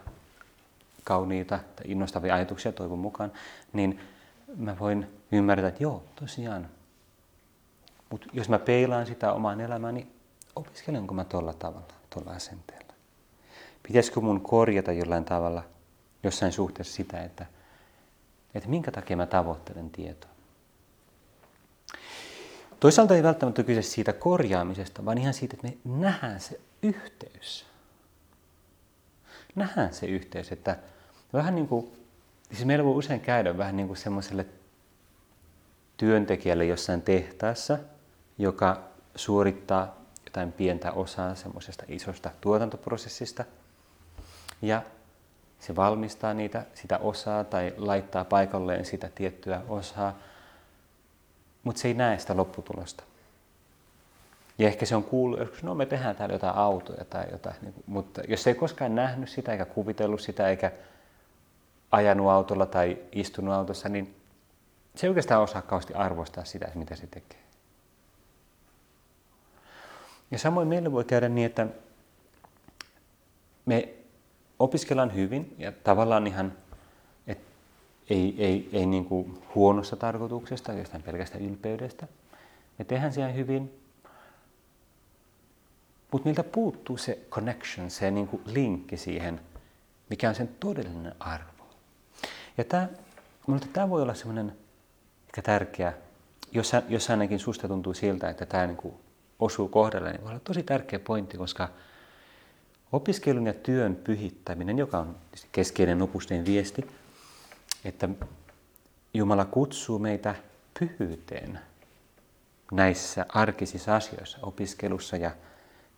kauniita 1.05 1.59
tai 1.77 1.85
innostavia 1.85 2.35
ajatuksia 2.35 2.73
toivon 2.73 2.99
mukaan, 2.99 3.33
niin 3.73 4.01
mä 4.57 4.79
voin 4.79 5.07
ymmärtää, 5.33 5.69
että 5.69 5.83
joo, 5.83 6.03
tosiaan. 6.17 6.69
Mutta 8.11 8.27
jos 8.33 8.49
mä 8.49 8.59
peilaan 8.59 9.07
sitä 9.07 9.33
omaan 9.33 9.61
elämääni, 9.61 10.01
niin 10.01 10.13
opiskelenko 10.57 11.15
mä 11.15 11.25
tuolla 11.25 11.53
tavalla, 11.53 11.95
tuolla 12.11 12.31
asenteella? 12.31 12.90
Pitäisikö 13.83 14.21
mun 14.21 14.41
korjata 14.41 14.93
jollain 14.93 15.25
tavalla, 15.25 15.63
jossain 16.23 16.53
suhteessa 16.53 16.95
sitä, 16.95 17.23
että, 17.23 17.47
että 18.55 18.69
minkä 18.69 18.91
takia 18.91 19.17
mä 19.17 19.27
tavoittelen 19.27 19.91
tietoa? 19.91 20.31
Toisaalta 22.81 23.15
ei 23.15 23.23
välttämättä 23.23 23.63
kyse 23.63 23.83
siitä 23.83 24.13
korjaamisesta, 24.13 25.05
vaan 25.05 25.19
ihan 25.19 25.35
siitä, 25.35 25.57
että 25.57 25.69
me 25.69 25.99
nähdään 25.99 26.41
se 26.41 26.61
yhteys. 26.83 27.67
Nähdään 29.55 29.95
se 29.95 30.07
yhteys, 30.07 30.53
että 30.53 30.77
vähän 31.33 31.55
niin 31.55 31.69
kuin, 31.69 31.93
siis 32.53 32.65
meillä 32.65 32.85
voi 32.85 32.95
usein 32.95 33.21
käydä 33.21 33.59
vähän 33.59 33.77
niin 33.77 33.87
kuin 33.87 33.97
semmoiselle 33.97 34.47
työntekijälle 35.97 36.65
jossain 36.65 37.03
tehtaassa, 37.03 37.79
joka 38.39 38.85
suorittaa 39.15 39.97
jotain 40.25 40.53
pientä 40.53 40.93
osaa 40.93 41.35
semmoisesta 41.35 41.85
isosta 41.89 42.31
tuotantoprosessista. 42.41 43.45
Ja 44.63 44.83
se 45.59 45.77
valmistaa 45.77 46.35
niitä, 46.35 46.65
sitä 46.75 46.99
osaa 46.99 47.45
tai 47.45 47.75
laittaa 47.77 48.25
paikalleen 48.25 48.85
sitä 48.85 49.11
tiettyä 49.15 49.63
osaa, 49.69 50.19
mutta 51.65 51.81
se 51.81 51.89
ei 51.89 51.95
näe 51.95 52.19
sitä 52.19 52.37
lopputulosta. 52.37 53.05
Ja 54.59 54.67
ehkä 54.67 54.87
se 54.87 54.97
on 54.97 55.05
kuullut, 55.05 55.41
että 55.41 55.59
no 55.63 55.75
me 55.75 55.87
tehdään 55.87 56.17
täällä 56.17 56.35
jotain 56.35 56.57
autoja 56.57 57.05
tai 57.05 57.25
jotain, 57.33 57.57
niin, 57.63 57.75
mutta 57.87 58.21
jos 58.29 58.47
ei 58.47 58.55
koskaan 58.55 58.95
nähnyt 58.95 59.29
sitä 59.29 59.53
eikä 59.53 59.65
kuvitellut 59.65 60.21
sitä 60.21 60.49
eikä 60.49 60.73
ajanut 61.93 62.29
autolla 62.29 62.67
tai 62.67 62.99
istunut 63.13 63.55
autossa, 63.55 63.89
niin 63.89 64.17
se 64.95 65.07
ei 65.07 65.09
oikeastaan 65.09 65.43
osaa 65.43 65.63
kauheasti 65.63 65.95
arvostaa 65.95 66.45
sitä, 66.45 66.69
mitä 66.75 66.97
se 66.97 67.07
tekee. 67.07 67.41
Ja 70.31 70.39
samoin 70.39 70.69
meille 70.69 70.93
voi 70.93 71.05
käydä 71.05 71.29
niin, 71.29 71.47
että 71.47 71.67
me 73.67 73.89
opiskellaan 74.61 75.15
hyvin 75.15 75.55
ja 75.59 75.73
tavallaan 75.73 76.27
ihan 76.27 76.53
et 77.27 77.41
ei, 78.11 78.35
ei, 78.39 78.69
ei 78.73 78.87
niin 78.87 79.05
kuin 79.05 79.43
huonosta 79.55 79.97
tarkoituksesta, 79.97 80.73
jostain 80.73 81.03
pelkästään 81.03 81.45
ylpeydestä. 81.45 82.07
Me 82.79 82.85
tehdään 82.85 83.13
siellä 83.13 83.33
hyvin, 83.33 83.81
mutta 86.13 86.25
meiltä 86.25 86.43
puuttuu 86.43 86.97
se 86.97 87.19
connection, 87.31 87.91
se 87.91 88.11
niin 88.11 88.29
kuin 88.29 88.43
linkki 88.47 88.97
siihen, 88.97 89.41
mikä 90.11 90.29
on 90.29 90.35
sen 90.35 90.49
todellinen 90.61 91.15
arvo. 91.21 91.65
Ja 92.59 92.65
tämä, 92.65 92.89
tämä 93.73 93.91
voi 93.91 94.03
olla 94.03 94.15
semmoinen 94.15 94.57
ehkä 95.27 95.43
tärkeä, 95.43 95.93
jos, 96.53 96.73
jos 96.89 97.11
ainakin 97.11 97.39
susta 97.39 97.69
tuntuu 97.69 97.95
siltä, 97.95 98.29
että 98.29 98.47
tämä 98.47 98.67
niin 98.67 98.77
kuin 98.77 98.95
osuu 99.39 99.69
kohdalle, 99.69 100.11
niin 100.13 100.23
voi 100.23 100.31
olla 100.31 100.41
tosi 100.45 100.63
tärkeä 100.63 100.99
pointti, 100.99 101.39
koska 101.39 101.69
opiskelun 102.93 103.47
ja 103.47 103.53
työn 103.53 103.97
pyhittäminen, 103.97 104.79
joka 104.79 104.99
on 104.99 105.17
keskeinen 105.53 106.03
opusten 106.03 106.45
viesti, 106.45 106.87
että 107.85 108.09
Jumala 109.15 109.45
kutsuu 109.45 109.99
meitä 109.99 110.35
pyhyyteen 110.79 111.61
näissä 112.73 113.27
arkisissa 113.29 113.97
asioissa, 113.97 114.39
opiskelussa 114.43 115.17
ja 115.17 115.31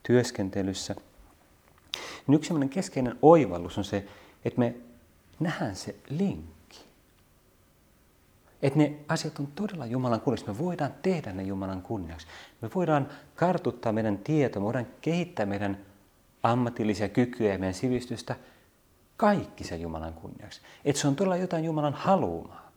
työskentelyssä. 0.02 0.94
Niin 2.26 2.36
yksi 2.36 2.54
keskeinen 2.70 3.18
oivallus 3.22 3.78
on 3.78 3.84
se, 3.84 4.06
että 4.44 4.58
me 4.58 4.74
nähdään 5.40 5.76
se 5.76 5.94
linkki. 6.08 6.84
Että 8.62 8.78
ne 8.78 8.92
asiat 9.08 9.38
on 9.38 9.46
todella 9.46 9.86
Jumalan 9.86 10.20
kunniaksi. 10.20 10.46
Me 10.46 10.58
voidaan 10.58 10.94
tehdä 11.02 11.32
ne 11.32 11.42
Jumalan 11.42 11.82
kunniaksi. 11.82 12.26
Me 12.60 12.70
voidaan 12.74 13.08
kartuttaa 13.36 13.92
meidän 13.92 14.18
tietoa, 14.18 14.60
me 14.60 14.64
voidaan 14.64 14.86
kehittää 15.00 15.46
meidän 15.46 15.78
ammatillisia 16.42 17.08
kykyjä 17.08 17.52
ja 17.52 17.58
meidän 17.58 17.74
sivistystä 17.74 18.36
kaikki 19.16 19.64
se 19.64 19.76
Jumalan 19.76 20.14
kunniaksi. 20.14 20.60
Että 20.84 21.02
se 21.02 21.08
on 21.08 21.16
todella 21.16 21.36
jotain 21.36 21.64
Jumalan 21.64 21.94
haluumaa. 21.94 22.72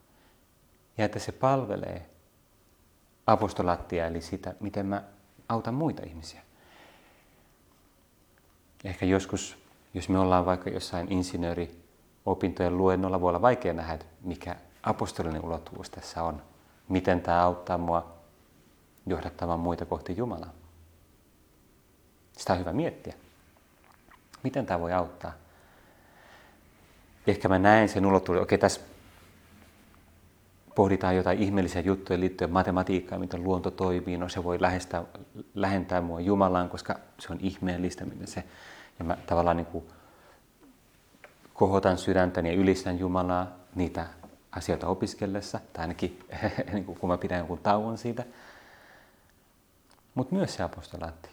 Ja 0.98 1.04
että 1.04 1.18
se 1.18 1.32
palvelee 1.32 2.10
apostolaattia, 3.26 4.06
eli 4.06 4.20
sitä, 4.20 4.54
miten 4.60 4.86
mä 4.86 5.02
autan 5.48 5.74
muita 5.74 6.02
ihmisiä. 6.06 6.40
Ehkä 8.84 9.06
joskus, 9.06 9.58
jos 9.94 10.08
me 10.08 10.18
ollaan 10.18 10.46
vaikka 10.46 10.70
jossain 10.70 11.12
insinööriopintojen 11.12 12.78
luennolla, 12.78 13.20
voi 13.20 13.28
olla 13.28 13.42
vaikea 13.42 13.72
nähdä, 13.72 13.94
että 13.94 14.06
mikä 14.22 14.56
apostolinen 14.82 15.44
ulottuvuus 15.44 15.90
tässä 15.90 16.22
on. 16.22 16.42
Miten 16.88 17.20
tämä 17.20 17.42
auttaa 17.42 17.78
mua 17.78 18.16
johdattamaan 19.06 19.60
muita 19.60 19.86
kohti 19.86 20.16
Jumalaa. 20.16 20.52
Sitä 22.32 22.52
on 22.52 22.58
hyvä 22.58 22.72
miettiä. 22.72 23.14
Miten 24.46 24.66
tämä 24.66 24.80
voi 24.80 24.92
auttaa? 24.92 25.32
Ehkä 27.26 27.48
mä 27.48 27.58
näen 27.58 27.88
sen 27.88 28.06
ulottuvuuden, 28.06 28.42
okei 28.42 28.58
tässä 28.58 28.80
pohditaan 30.74 31.16
jotain 31.16 31.38
ihmeellisiä 31.38 31.80
juttuja 31.80 32.20
liittyen 32.20 32.50
matematiikkaan, 32.50 33.20
miten 33.20 33.44
luonto 33.44 33.70
toimii, 33.70 34.16
no 34.16 34.28
se 34.28 34.44
voi 34.44 34.60
lähestää, 34.60 35.04
lähentää 35.54 36.00
mua 36.00 36.20
Jumalaan, 36.20 36.68
koska 36.68 36.98
se 37.18 37.32
on 37.32 37.38
ihmeellistä, 37.40 38.04
miten 38.04 38.26
se, 38.26 38.44
ja 38.98 39.04
mä 39.04 39.16
tavallaan 39.26 39.56
niin 39.56 39.66
kuin 39.66 39.84
kohotan 41.54 41.98
sydäntäni 41.98 42.48
ja 42.48 42.54
ylistän 42.54 42.98
Jumalaa 42.98 43.52
niitä 43.74 44.06
asioita 44.52 44.88
opiskellessa, 44.88 45.60
tai 45.72 45.82
ainakin 45.82 46.18
niin 46.72 46.84
kuin 46.84 46.98
kun 46.98 47.10
mä 47.10 47.18
pidän 47.18 47.38
jonkun 47.38 47.58
tauon 47.58 47.98
siitä. 47.98 48.24
Mutta 50.14 50.34
myös 50.34 50.54
se 50.54 50.62
apostolaatti. 50.62 51.30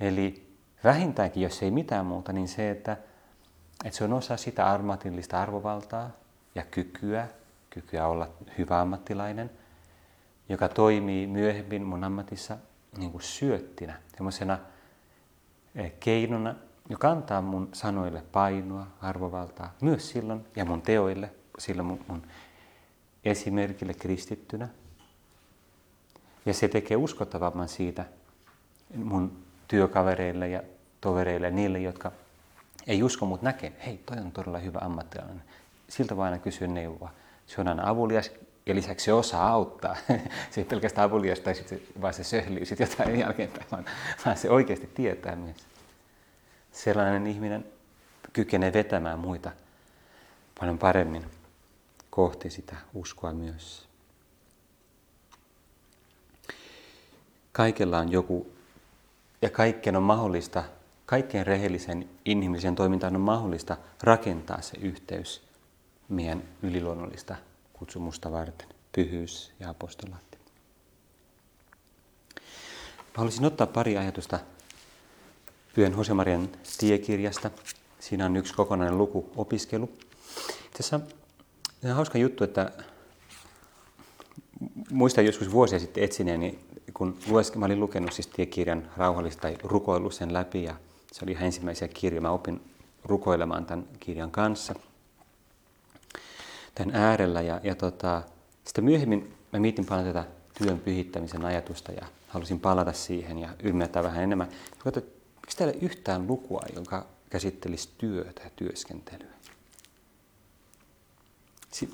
Eli 0.00 0.47
vähintäänkin, 0.84 1.42
jos 1.42 1.62
ei 1.62 1.70
mitään 1.70 2.06
muuta, 2.06 2.32
niin 2.32 2.48
se, 2.48 2.70
että, 2.70 2.96
että 3.84 3.98
se 3.98 4.04
on 4.04 4.12
osa 4.12 4.36
sitä 4.36 4.72
ammatillista 4.72 5.42
arvovaltaa 5.42 6.10
ja 6.54 6.62
kykyä, 6.62 7.28
kykyä 7.70 8.06
olla 8.06 8.28
hyvä 8.58 8.80
ammattilainen, 8.80 9.50
joka 10.48 10.68
toimii 10.68 11.26
myöhemmin 11.26 11.82
mun 11.82 12.04
ammatissa 12.04 12.56
niin 12.98 13.12
kuin 13.12 13.22
syöttinä, 13.22 14.00
semmoisena 14.16 14.58
eh, 15.74 15.92
keinona, 16.00 16.54
joka 16.88 17.10
antaa 17.10 17.42
mun 17.42 17.68
sanoille 17.72 18.22
painoa, 18.32 18.86
arvovaltaa, 19.00 19.74
myös 19.80 20.10
silloin, 20.10 20.46
ja 20.56 20.64
mun 20.64 20.82
teoille, 20.82 21.30
silloin 21.58 21.86
mun, 21.86 22.04
mun 22.08 22.22
esimerkille 23.24 23.94
kristittynä. 23.94 24.68
Ja 26.46 26.54
se 26.54 26.68
tekee 26.68 26.96
uskottavamman 26.96 27.68
siitä 27.68 28.04
mun 28.94 29.47
työkavereille 29.68 30.48
ja 30.48 30.62
tovereille, 31.00 31.50
niille, 31.50 31.78
jotka 31.78 32.12
ei 32.86 33.02
usko, 33.02 33.26
mutta 33.26 33.44
näkee, 33.44 33.72
hei, 33.86 33.98
toi 34.06 34.16
on 34.18 34.32
todella 34.32 34.58
hyvä 34.58 34.78
ammattilainen. 34.82 35.42
Siltä 35.88 36.16
voi 36.16 36.24
aina 36.24 36.38
kysyä 36.38 36.68
neuvoa. 36.68 37.10
Se 37.46 37.60
on 37.60 37.68
aina 37.68 37.88
avulias 37.88 38.30
ja 38.66 38.74
lisäksi 38.74 39.04
se 39.04 39.12
osaa 39.12 39.48
auttaa. 39.48 39.96
se 40.50 40.60
ei 40.60 40.64
pelkästään 40.64 41.08
avulias 41.08 41.40
tai 41.40 41.54
sit 41.54 41.68
se, 41.68 41.82
vaan 42.00 42.14
se 42.14 42.24
söhlii 42.24 42.66
sitten 42.66 42.88
jotain 42.90 43.18
jälkeenpäin, 43.18 43.66
vaan, 43.72 43.84
vaan 44.24 44.36
se 44.36 44.50
oikeasti 44.50 44.86
tietää 44.94 45.36
myös. 45.36 45.56
Sellainen 46.72 47.26
ihminen 47.26 47.64
kykenee 48.32 48.72
vetämään 48.72 49.18
muita 49.18 49.50
paljon 50.60 50.78
paremmin 50.78 51.24
kohti 52.10 52.50
sitä 52.50 52.76
uskoa 52.94 53.32
myös. 53.32 53.88
Kaikella 57.52 57.98
on 57.98 58.12
joku, 58.12 58.52
ja 59.42 59.50
kaikkien 59.50 59.96
on 59.96 60.02
mahdollista, 60.02 60.64
kaikkien 61.06 61.46
rehellisen 61.46 62.08
inhimillisen 62.24 62.74
toimintaan 62.74 63.16
on 63.16 63.20
mahdollista 63.20 63.76
rakentaa 64.02 64.62
se 64.62 64.76
yhteys 64.80 65.42
meidän 66.08 66.42
yliluonnollista 66.62 67.36
kutsumusta 67.72 68.32
varten, 68.32 68.68
pyhyys 68.92 69.52
ja 69.60 69.70
apostolaatti. 69.70 70.38
Mä 72.98 73.14
haluaisin 73.16 73.44
ottaa 73.44 73.66
pari 73.66 73.98
ajatusta 73.98 74.38
Pyhän 75.74 75.94
Hosemarian 75.94 76.48
tiekirjasta. 76.78 77.50
Siinä 78.00 78.26
on 78.26 78.36
yksi 78.36 78.54
kokonainen 78.54 78.98
luku, 78.98 79.32
opiskelu. 79.36 79.90
Tässä 80.76 81.00
on 81.84 81.90
hauska 81.90 82.18
juttu, 82.18 82.44
että 82.44 82.72
muistan 84.90 85.26
joskus 85.26 85.52
vuosia 85.52 85.78
sitten 85.78 86.04
etsineeni, 86.04 86.58
kun 86.94 87.18
lues, 87.28 87.54
mä 87.54 87.66
olin 87.66 87.80
lukenut 87.80 88.12
siis 88.12 88.26
tiekirjan 88.26 88.90
rauhallista 88.96 89.40
tai 89.40 89.56
rukoillut 89.62 90.14
sen 90.14 90.32
läpi 90.32 90.62
ja 90.62 90.74
se 91.12 91.24
oli 91.24 91.32
ihan 91.32 91.46
ensimmäisiä 91.46 91.88
kirjoja. 91.88 92.20
Mä 92.20 92.30
opin 92.30 92.60
rukoilemaan 93.04 93.66
tämän 93.66 93.84
kirjan 94.00 94.30
kanssa, 94.30 94.74
tämän 96.74 96.94
äärellä 96.94 97.40
ja, 97.40 97.60
ja 97.62 97.74
tota, 97.74 98.22
sitten 98.64 98.84
myöhemmin 98.84 99.34
mä 99.52 99.58
mietin 99.58 99.86
paljon 99.86 100.06
tätä 100.06 100.24
työn 100.58 100.78
pyhittämisen 100.78 101.44
ajatusta 101.44 101.92
ja 101.92 102.06
halusin 102.28 102.60
palata 102.60 102.92
siihen 102.92 103.38
ja 103.38 103.48
ymmärtää 103.62 104.02
vähän 104.02 104.22
enemmän. 104.22 104.48
Mutta 104.84 105.00
miksi 105.40 105.56
täällä 105.56 105.74
yhtään 105.80 106.26
lukua, 106.26 106.62
joka 106.74 107.06
käsittelisi 107.30 107.88
työtä 107.98 108.42
ja 108.44 108.50
työskentelyä? 108.56 109.28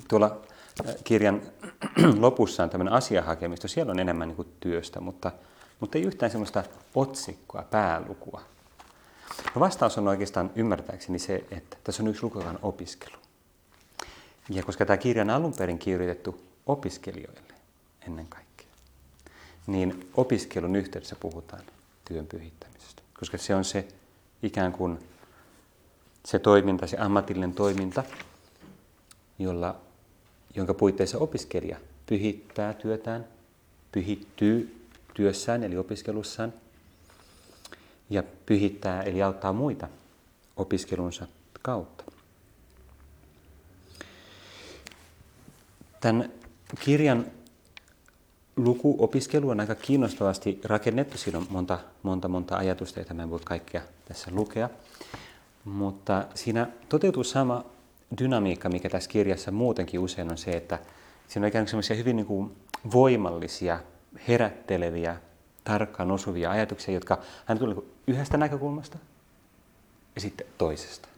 tuolla 0.07 0.41
kirjan 1.03 1.41
lopussa 2.19 2.63
on 2.63 2.69
tämmöinen 2.69 2.93
asiahakemisto, 2.93 3.67
siellä 3.67 3.91
on 3.91 3.99
enemmän 3.99 4.27
niin 4.27 4.35
kuin 4.35 4.47
työstä, 4.59 4.99
mutta, 4.99 5.31
mutta 5.79 5.97
ei 5.97 6.03
yhtään 6.03 6.31
semmoista 6.31 6.63
otsikkoa, 6.95 7.63
päälukua. 7.63 8.41
No 9.55 9.59
vastaus 9.59 9.97
on 9.97 10.07
oikeastaan 10.07 10.51
ymmärtääkseni 10.55 11.19
se, 11.19 11.45
että 11.51 11.77
tässä 11.83 12.03
on 12.03 12.09
yksi 12.09 12.23
luku, 12.23 12.39
joka 12.39 12.49
on 12.49 12.59
opiskelu. 12.61 13.15
Ja 14.49 14.63
koska 14.63 14.85
tämä 14.85 14.97
kirja 14.97 15.23
on 15.23 15.29
alun 15.29 15.53
perin 15.57 15.79
kirjoitettu 15.79 16.43
opiskelijoille 16.65 17.53
ennen 18.07 18.27
kaikkea, 18.27 18.67
niin 19.67 20.09
opiskelun 20.17 20.75
yhteydessä 20.75 21.15
puhutaan 21.19 21.63
työn 22.05 22.27
pyhittämisestä. 22.27 23.01
Koska 23.19 23.37
se 23.37 23.55
on 23.55 23.65
se 23.65 23.87
ikään 24.43 24.71
kuin 24.71 24.99
se 26.25 26.39
toiminta, 26.39 26.87
se 26.87 26.97
ammatillinen 26.97 27.53
toiminta, 27.53 28.03
jolla, 29.39 29.75
jonka 30.55 30.73
puitteissa 30.73 31.17
opiskelija 31.17 31.77
pyhittää 32.05 32.73
työtään, 32.73 33.27
pyhittyy 33.91 34.85
työssään 35.13 35.63
eli 35.63 35.77
opiskelussaan 35.77 36.53
ja 38.09 38.23
pyhittää 38.45 39.03
eli 39.03 39.21
auttaa 39.21 39.53
muita 39.53 39.87
opiskelunsa 40.57 41.27
kautta. 41.61 42.03
Tämän 46.01 46.31
kirjan 46.79 47.25
lukuopiskelu 48.55 49.49
on 49.49 49.59
aika 49.59 49.75
kiinnostavasti 49.75 50.59
rakennettu. 50.63 51.17
Siinä 51.17 51.37
on 51.37 51.47
monta, 51.49 51.79
monta, 52.03 52.27
monta 52.27 52.57
ajatusta, 52.57 52.99
joita 52.99 53.13
mä 53.13 53.23
en 53.23 53.29
voi 53.29 53.39
kaikkea 53.45 53.81
tässä 54.05 54.31
lukea. 54.33 54.69
Mutta 55.65 56.25
siinä 56.35 56.67
toteutuu 56.89 57.23
sama 57.23 57.65
dynamiikka, 58.19 58.69
mikä 58.69 58.89
tässä 58.89 59.09
kirjassa 59.09 59.51
muutenkin 59.51 59.99
usein 59.99 60.31
on 60.31 60.37
se, 60.37 60.51
että 60.51 60.79
siinä 61.27 61.45
on 61.45 61.47
ikään 61.47 61.65
kuin 61.71 61.97
hyvin 61.97 62.15
niin 62.15 62.25
kuin 62.25 62.55
voimallisia, 62.93 63.79
herätteleviä 64.27 65.17
tarkkaan 65.63 66.11
osuvia 66.11 66.51
ajatuksia, 66.51 66.93
jotka 66.93 67.17
hän 67.45 67.59
tuli 67.59 67.75
yhdestä 68.07 68.37
näkökulmasta 68.37 68.97
ja 70.15 70.21
sitten 70.21 70.47
toisesta. 70.57 71.09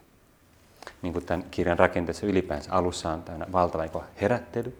Niin 1.02 1.12
kuin 1.12 1.26
tämän 1.26 1.46
kirjan 1.50 1.78
rakenteessa 1.78 2.26
ylipäänsä 2.26 2.72
alussa 2.72 3.10
on 3.10 3.22
tämä 3.22 3.46
valtava 3.52 4.04
herättely. 4.20 4.76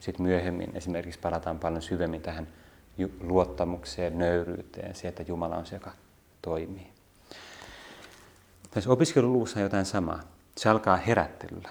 Sitten 0.00 0.26
myöhemmin 0.26 0.70
esimerkiksi 0.74 1.20
palataan 1.20 1.58
paljon 1.58 1.82
syvemmin 1.82 2.22
tähän 2.22 2.48
luottamukseen, 3.20 4.18
nöyryyteen, 4.18 4.94
siihen, 4.94 5.08
että 5.08 5.24
Jumala 5.28 5.56
on 5.56 5.66
se, 5.66 5.76
joka 5.76 5.92
toimii. 6.42 6.86
Tässä 8.70 8.90
opiskeluluvussa 8.90 9.58
on 9.58 9.62
jotain 9.62 9.84
samaa. 9.84 10.35
Se 10.56 10.68
alkaa 10.68 10.96
herättelyllä. 10.96 11.68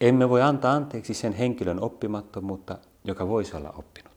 Emme 0.00 0.28
voi 0.28 0.42
antaa 0.42 0.72
anteeksi 0.72 1.14
sen 1.14 1.32
henkilön 1.32 1.80
oppimattomuutta, 1.80 2.78
joka 3.04 3.28
voisi 3.28 3.56
olla 3.56 3.70
oppinut. 3.70 4.12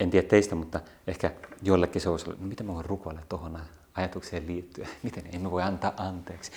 En 0.00 0.10
tiedä 0.10 0.28
teistä, 0.28 0.54
mutta 0.54 0.80
ehkä 1.06 1.30
jollekin 1.62 2.02
se 2.02 2.08
olisi 2.08 2.26
ollut, 2.26 2.40
no 2.40 2.46
miten 2.46 2.66
mä 2.66 2.74
voin 2.74 2.84
rukoilla 2.84 3.20
tuohon 3.28 3.58
ajatukseen 3.94 4.46
liittyen, 4.46 4.88
miten 5.02 5.24
emme 5.32 5.50
voi 5.50 5.62
antaa 5.62 5.92
anteeksi. 5.96 6.52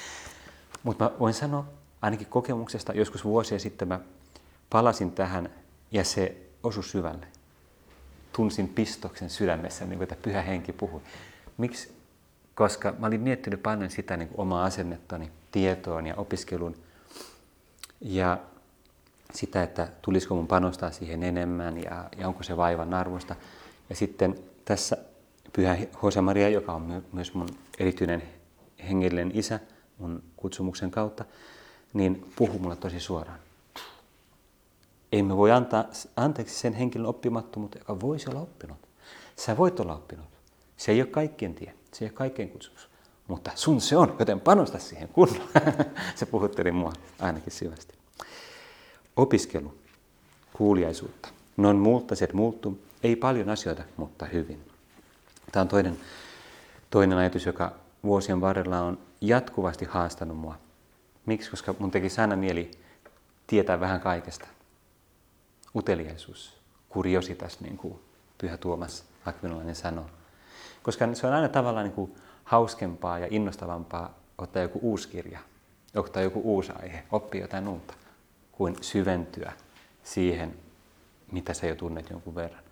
Mutta 0.83 1.03
mä 1.03 1.11
voin 1.19 1.33
sanoa 1.33 1.65
ainakin 2.01 2.27
kokemuksesta, 2.27 2.93
joskus 2.93 3.23
vuosia 3.23 3.59
sitten 3.59 3.87
mä 3.87 3.99
palasin 4.69 5.11
tähän 5.11 5.49
ja 5.91 6.03
se 6.03 6.37
osui 6.63 6.83
syvälle. 6.83 7.27
Tunsin 8.33 8.67
pistoksen 8.67 9.29
sydämessä, 9.29 9.85
niin 9.85 9.97
kuin 9.97 10.03
että 10.03 10.15
pyhä 10.15 10.41
henki 10.41 10.73
puhui. 10.73 11.01
Miksi? 11.57 12.00
Koska 12.55 12.93
mä 12.99 13.07
olin 13.07 13.21
miettinyt 13.21 13.63
paljon 13.63 13.89
sitä 13.89 14.17
niin 14.17 14.29
omaa 14.37 14.65
asennettani 14.65 15.31
tietoon 15.51 16.05
ja 16.05 16.15
opiskeluun. 16.15 16.75
Ja 18.01 18.37
sitä, 19.33 19.63
että 19.63 19.87
tulisiko 20.01 20.35
mun 20.35 20.47
panostaa 20.47 20.91
siihen 20.91 21.23
enemmän 21.23 21.83
ja, 21.83 22.09
ja 22.17 22.27
onko 22.27 22.43
se 22.43 22.57
vaivan 22.57 22.93
arvosta. 22.93 23.35
Ja 23.89 23.95
sitten 23.95 24.35
tässä 24.65 24.97
Pyhä 25.53 25.77
Jose 26.03 26.21
Maria, 26.21 26.49
joka 26.49 26.73
on 26.73 27.03
myös 27.13 27.33
mun 27.33 27.49
erityinen 27.79 28.23
hengellinen 28.89 29.31
isä 29.33 29.59
mun 29.97 30.23
kutsumuksen 30.37 30.91
kautta, 30.91 31.25
niin 31.93 32.31
puhuu 32.35 32.59
mulle 32.59 32.75
tosi 32.75 32.99
suoraan. 32.99 33.39
Emme 35.11 35.37
voi 35.37 35.51
antaa 35.51 35.85
anteeksi 36.15 36.59
sen 36.59 36.73
henkilön 36.73 37.07
oppimattomuutta, 37.07 37.77
joka 37.77 37.99
voisi 37.99 38.29
olla 38.29 38.41
oppinut. 38.41 38.77
Sä 39.35 39.57
voit 39.57 39.79
olla 39.79 39.95
oppinut. 39.95 40.25
Se 40.77 40.91
ei 40.91 41.01
ole 41.01 41.09
kaikkien 41.09 41.53
tie, 41.53 41.73
se 41.93 42.05
ei 42.05 42.09
ole 42.09 42.13
kaikkien 42.13 42.49
kutsumus. 42.49 42.89
Mutta 43.27 43.51
sun 43.55 43.81
se 43.81 43.97
on, 43.97 44.15
joten 44.19 44.39
panosta 44.39 44.79
siihen 44.79 45.07
kunnolla. 45.07 45.49
se 46.15 46.25
puhutteli 46.25 46.71
mua 46.71 46.93
ainakin 47.19 47.53
syvästi. 47.53 47.93
Opiskelu, 49.15 49.77
kuuliaisuutta. 50.53 51.29
Non 51.57 51.75
multaset 51.75 52.33
muuttum, 52.33 52.75
ei 53.03 53.15
paljon 53.15 53.49
asioita, 53.49 53.83
mutta 53.97 54.25
hyvin. 54.25 54.71
Tämä 55.51 55.61
on 55.61 55.67
toinen, 55.67 55.99
toinen 56.89 57.17
ajatus, 57.17 57.45
joka 57.45 57.71
vuosien 58.03 58.41
varrella 58.41 58.79
on 58.79 58.97
jatkuvasti 59.21 59.85
haastanut 59.85 60.37
mua. 60.37 60.55
Miksi? 61.25 61.49
Koska 61.49 61.75
mun 61.79 61.91
teki 61.91 62.07
aina 62.21 62.35
mieli 62.35 62.71
tietää 63.47 63.79
vähän 63.79 64.01
kaikesta. 64.01 64.47
Uteliaisuus, 65.75 66.53
kuriositas, 66.89 67.59
niin 67.59 67.77
kuin 67.77 67.99
Pyhä 68.37 68.57
Tuomas 68.57 69.03
Akvinolainen 69.25 69.75
sanoo. 69.75 70.05
Koska 70.83 71.13
se 71.13 71.27
on 71.27 71.33
aina 71.33 71.49
tavallaan 71.49 71.83
niin 71.83 71.95
kuin 71.95 72.15
hauskempaa 72.43 73.19
ja 73.19 73.27
innostavampaa 73.29 74.13
ottaa 74.37 74.61
joku 74.61 74.79
uusi 74.81 75.09
kirja, 75.09 75.39
ottaa 75.95 76.23
joku 76.23 76.41
uusi 76.43 76.71
aihe, 76.81 77.03
oppia 77.11 77.41
jotain 77.41 77.67
uutta, 77.67 77.93
kuin 78.51 78.75
syventyä 78.81 79.53
siihen, 80.03 80.55
mitä 81.31 81.53
sä 81.53 81.67
jo 81.67 81.75
tunnet 81.75 82.09
jonkun 82.09 82.35
verran. 82.35 82.63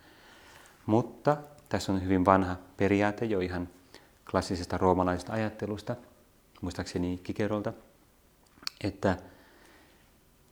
Mutta 0.86 1.38
tässä 1.69 1.91
on 1.91 2.04
hyvin 2.04 2.26
vanha 2.26 2.56
periaate 2.78 3.26
jo 3.26 3.39
ihan 3.39 3.69
klassisesta 4.32 4.78
roomalaisesta 4.78 5.34
ajattelusta, 5.34 5.95
muistaakseni 6.62 7.19
Kikerolta, 7.24 7.74
että 8.84 9.17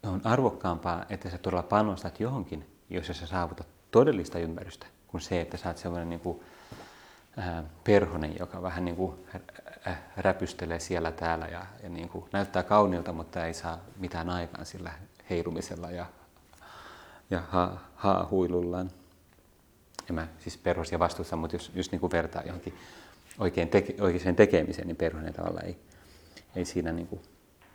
on 0.04 0.22
arvokkaampaa, 0.24 1.06
että 1.10 1.30
sä 1.30 1.38
todella 1.38 1.64
panostat 1.64 2.20
johonkin, 2.20 2.66
jos 2.90 3.08
sä 3.08 3.28
saavutat 3.28 3.68
todellista 3.92 4.40
ymmärrystä, 4.40 4.88
kuin 5.08 5.22
se, 5.22 5.42
että 5.42 5.58
sä 5.58 5.70
oot 5.70 5.78
sellainen 5.78 6.10
niin 6.10 6.20
kuin, 6.20 6.40
perhonen, 7.84 8.36
joka 8.40 8.62
vähän 8.62 8.86
niin 8.86 8.96
kuin 8.96 9.14
räpystelee 10.18 10.80
siellä 10.80 11.12
täällä 11.12 11.46
ja, 11.46 11.66
ja 11.84 11.90
niin 11.90 12.10
kuin 12.10 12.26
näyttää 12.32 12.64
kauniilta, 12.64 13.14
mutta 13.14 13.46
ei 13.46 13.54
saa 13.54 13.80
mitään 13.98 14.30
aikaan 14.30 14.66
sillä 14.66 14.92
heilumisella 15.30 15.92
ja, 15.92 16.06
ja 17.30 17.44
ha. 17.50 17.78
En 20.10 20.16
mä 20.16 20.28
siis 20.40 20.58
perhosia 20.58 21.00
vastuussa, 21.00 21.36
mutta 21.36 21.56
jos, 21.56 21.72
jos 21.76 21.92
niin 21.92 22.00
kuin 22.00 22.12
vertaa 22.12 22.44
johonkin 22.46 22.74
oikein 23.40 23.70
teke, 23.70 23.96
oikeaan 24.00 24.36
tekemiseen, 24.36 24.88
niin 24.88 24.98
perhonen 24.98 25.34
tavallaan 25.34 25.66
ei, 25.66 25.78
ei 26.56 26.66
siinä 26.66 26.92
niin 26.92 27.08
kuin 27.08 27.22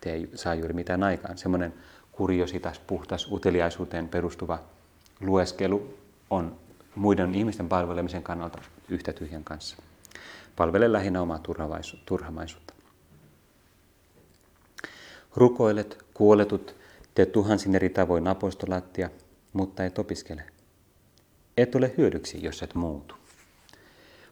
tee, 0.00 0.28
saa 0.34 0.54
juuri 0.54 0.74
mitään 0.74 1.02
aikaan. 1.02 1.38
Semmoinen 1.38 1.74
kuriositas, 2.12 2.78
puhtas, 2.78 3.32
uteliaisuuteen 3.32 4.08
perustuva 4.08 4.58
lueskelu 5.20 5.98
on 6.30 6.56
muiden 6.94 7.34
ihmisten 7.34 7.68
palvelemisen 7.68 8.22
kannalta 8.22 8.58
yhtä 8.88 9.12
tyhjän 9.12 9.44
kanssa. 9.44 9.76
Palvele 10.56 10.92
lähinnä 10.92 11.22
omaa 11.22 11.40
turhamaisuutta. 12.06 12.74
Rukoilet, 15.36 16.04
kuoletut, 16.14 16.76
teet 17.14 17.32
tuhansin 17.32 17.74
eri 17.74 17.88
tavoin 17.88 18.28
apostolaattia, 18.28 19.10
mutta 19.52 19.84
et 19.84 19.98
opiskele. 19.98 20.42
Et 21.56 21.74
ole 21.74 21.94
hyödyksi, 21.96 22.42
jos 22.42 22.62
et 22.62 22.74
muutu. 22.74 23.14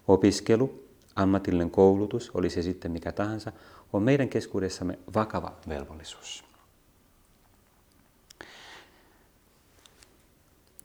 Opiskelu, 0.09 0.85
ammatillinen 1.17 1.71
koulutus, 1.71 2.31
oli 2.35 2.51
se 2.51 2.63
sitten 2.63 2.93
mikä 2.93 3.13
tahansa, 3.13 3.53
on 3.93 4.03
meidän 4.03 4.29
keskuudessamme 4.29 4.99
vakava 5.15 5.57
velvollisuus. 5.69 6.50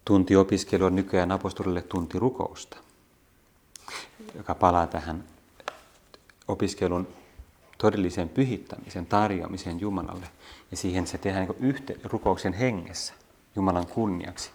Tunti 0.06 0.36
opiskelu 0.36 0.86
on 0.86 0.96
nykyään 0.96 1.32
apostolille 1.32 1.82
tunti 1.82 2.20
rukousta, 2.20 2.78
joka 4.36 4.56
palaa 4.56 4.88
tähän 4.88 5.24
opiskelun 6.48 7.08
todelliseen 7.78 8.30
pyhittämisen, 8.30 9.06
tarjoamiseen 9.06 9.80
Jumalalle. 9.80 10.28
Ja 10.72 10.78
siihen 10.78 11.08
se 11.08 11.18
tehdään 11.18 11.48
niin 11.48 11.70
yhte, 11.70 11.96
rukouksen 12.04 12.54
hengessä 12.54 13.14
Jumalan 13.56 13.88
kunniaksi. 13.88 14.52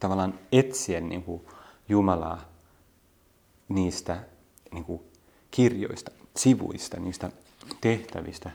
Tavallaan 0.00 0.34
etsien 0.52 1.08
niin 1.08 1.22
kuin 1.22 1.42
Jumalaa 1.88 2.40
niistä 3.68 4.20
niin 4.72 4.84
kuin 4.84 5.02
kirjoista, 5.50 6.10
sivuista, 6.36 7.00
niistä 7.00 7.30
tehtävistä, 7.80 8.50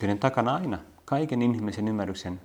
joiden 0.00 0.18
takana 0.18 0.54
aina, 0.54 0.78
kaiken 1.04 1.42
inhimillisen 1.42 1.88
ymmärryksen 1.88 2.40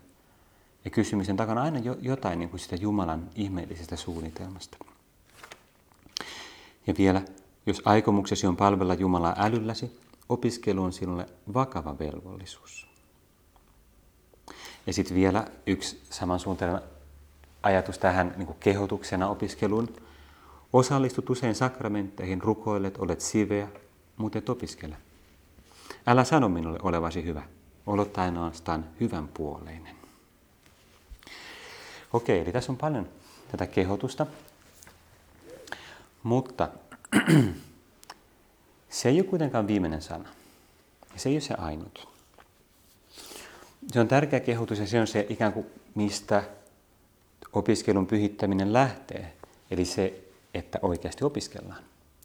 ja 0.88 0.92
kysymisen 0.92 1.38
takana 1.38 1.64
aina 1.64 1.80
jotain 2.02 2.40
niin 2.40 2.50
kuin 2.50 2.60
sitä 2.60 2.76
Jumalan 2.76 3.30
ihmeellisestä 3.36 3.96
suunnitelmasta. 3.96 4.78
Ja 6.88 6.94
vielä, 6.98 7.22
jos 7.66 7.82
aikomuksesi 7.86 8.48
on 8.48 8.58
palvella 8.58 8.94
Jumalaa 8.94 9.36
älylläsi, 9.40 10.00
opiskelu 10.30 10.84
on 10.84 10.94
sinulle 10.94 11.26
vakava 11.54 12.00
velvollisuus. 12.00 12.88
Ja 14.88 14.94
sitten 14.94 15.16
vielä 15.16 15.48
yksi 15.66 16.02
samansuuntainen 16.10 16.82
ajatus 17.64 17.98
tähän 17.98 18.34
niin 18.38 18.48
kuin 18.48 18.58
kehotuksena 18.60 19.30
opiskeluun. 19.30 19.94
Osallistut 20.74 21.30
usein 21.30 21.56
sakramentteihin, 21.56 22.42
rukoilet, 22.42 22.98
olet 22.98 23.22
siveä, 23.22 23.68
mutta 24.18 24.38
et 24.38 24.50
opiskele. 24.50 24.98
Älä 26.06 26.24
sano 26.24 26.50
minulle 26.50 26.80
olevasi 26.82 27.24
hyvä. 27.24 27.44
Olet 27.86 28.18
ainoastaan 28.18 28.86
hyvän 29.00 29.28
puoleinen. 29.28 29.97
Okei, 32.14 32.40
eli 32.40 32.52
tässä 32.52 32.72
on 32.72 32.78
paljon 32.78 33.10
tätä 33.52 33.68
kehotusta. 33.68 34.26
Mutta 36.24 36.70
se 38.90 39.10
ei 39.10 39.20
ole 39.20 39.28
kuitenkaan 39.28 39.68
viimeinen 39.68 40.02
sana. 40.02 40.30
Se 41.16 41.30
ei 41.30 41.36
ole 41.36 41.42
se 41.42 41.54
ainut. 41.54 42.08
Se 43.92 44.00
on 44.00 44.08
tärkeä 44.08 44.40
kehotus 44.40 44.80
ja 44.80 44.88
se 44.88 45.00
on 45.00 45.08
se 45.08 45.26
ikään 45.30 45.54
kuin 45.54 45.66
mistä 45.96 46.44
opiskelun 47.54 48.08
pyhittäminen 48.08 48.74
lähtee. 48.74 49.34
Eli 49.72 49.86
se, 49.86 50.24
että 50.54 50.80
oikeasti 50.82 51.24
opiskellaan 51.24 51.84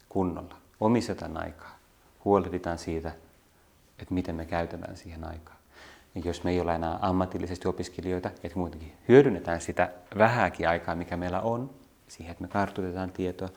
kunnolla, 0.09 0.57
omistetaan 0.81 1.37
aikaa, 1.37 1.79
huolehditaan 2.25 2.79
siitä, 2.79 3.12
että 3.99 4.14
miten 4.14 4.35
me 4.35 4.47
käytetään 4.47 4.97
siihen 4.97 5.25
aikaa. 5.25 5.52
Ja 6.14 6.22
jos 6.25 6.44
me 6.44 6.51
ei 6.51 6.61
ole 6.61 6.75
enää 6.75 6.98
ammatillisesti 7.03 7.68
opiskelijoita, 7.68 8.31
että 8.42 8.59
muutenkin 8.59 8.92
hyödynnetään 9.09 9.61
sitä 9.61 9.92
vähääkin 10.18 10.68
aikaa, 10.68 10.94
mikä 10.94 11.16
meillä 11.16 11.40
on, 11.40 11.70
siihen, 12.09 12.33
että 12.33 12.42
me 12.42 12.48
kartutetaan 12.48 13.12
tietoa, 13.12 13.48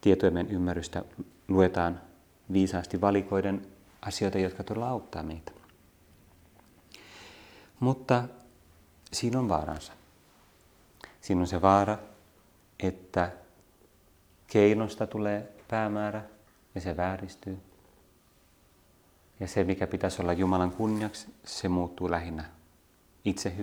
tietojen 0.00 0.50
ymmärrystä, 0.50 1.04
luetaan 1.48 2.00
viisaasti 2.52 3.00
valikoiden 3.00 3.66
asioita, 4.02 4.38
jotka 4.38 4.64
todella 4.64 4.88
auttaa 4.88 5.22
meitä. 5.22 5.52
Mutta 7.80 8.24
siinä 9.12 9.38
on 9.38 9.48
vaaransa. 9.48 9.92
Siinä 11.20 11.40
on 11.40 11.46
se 11.46 11.62
vaara, 11.62 11.98
että 12.80 13.32
keinosta 14.46 15.06
tulee 15.06 15.52
päämäärä 15.68 16.22
ja 16.74 16.80
se 16.80 16.96
vääristyy. 16.96 17.58
Ja 19.42 19.48
se, 19.48 19.64
mikä 19.64 19.86
pitäisi 19.86 20.22
olla 20.22 20.32
Jumalan 20.32 20.70
kunniaksi, 20.70 21.28
se 21.44 21.68
muuttuu 21.68 22.10
lähinnä 22.10 22.44
itse 23.24 23.54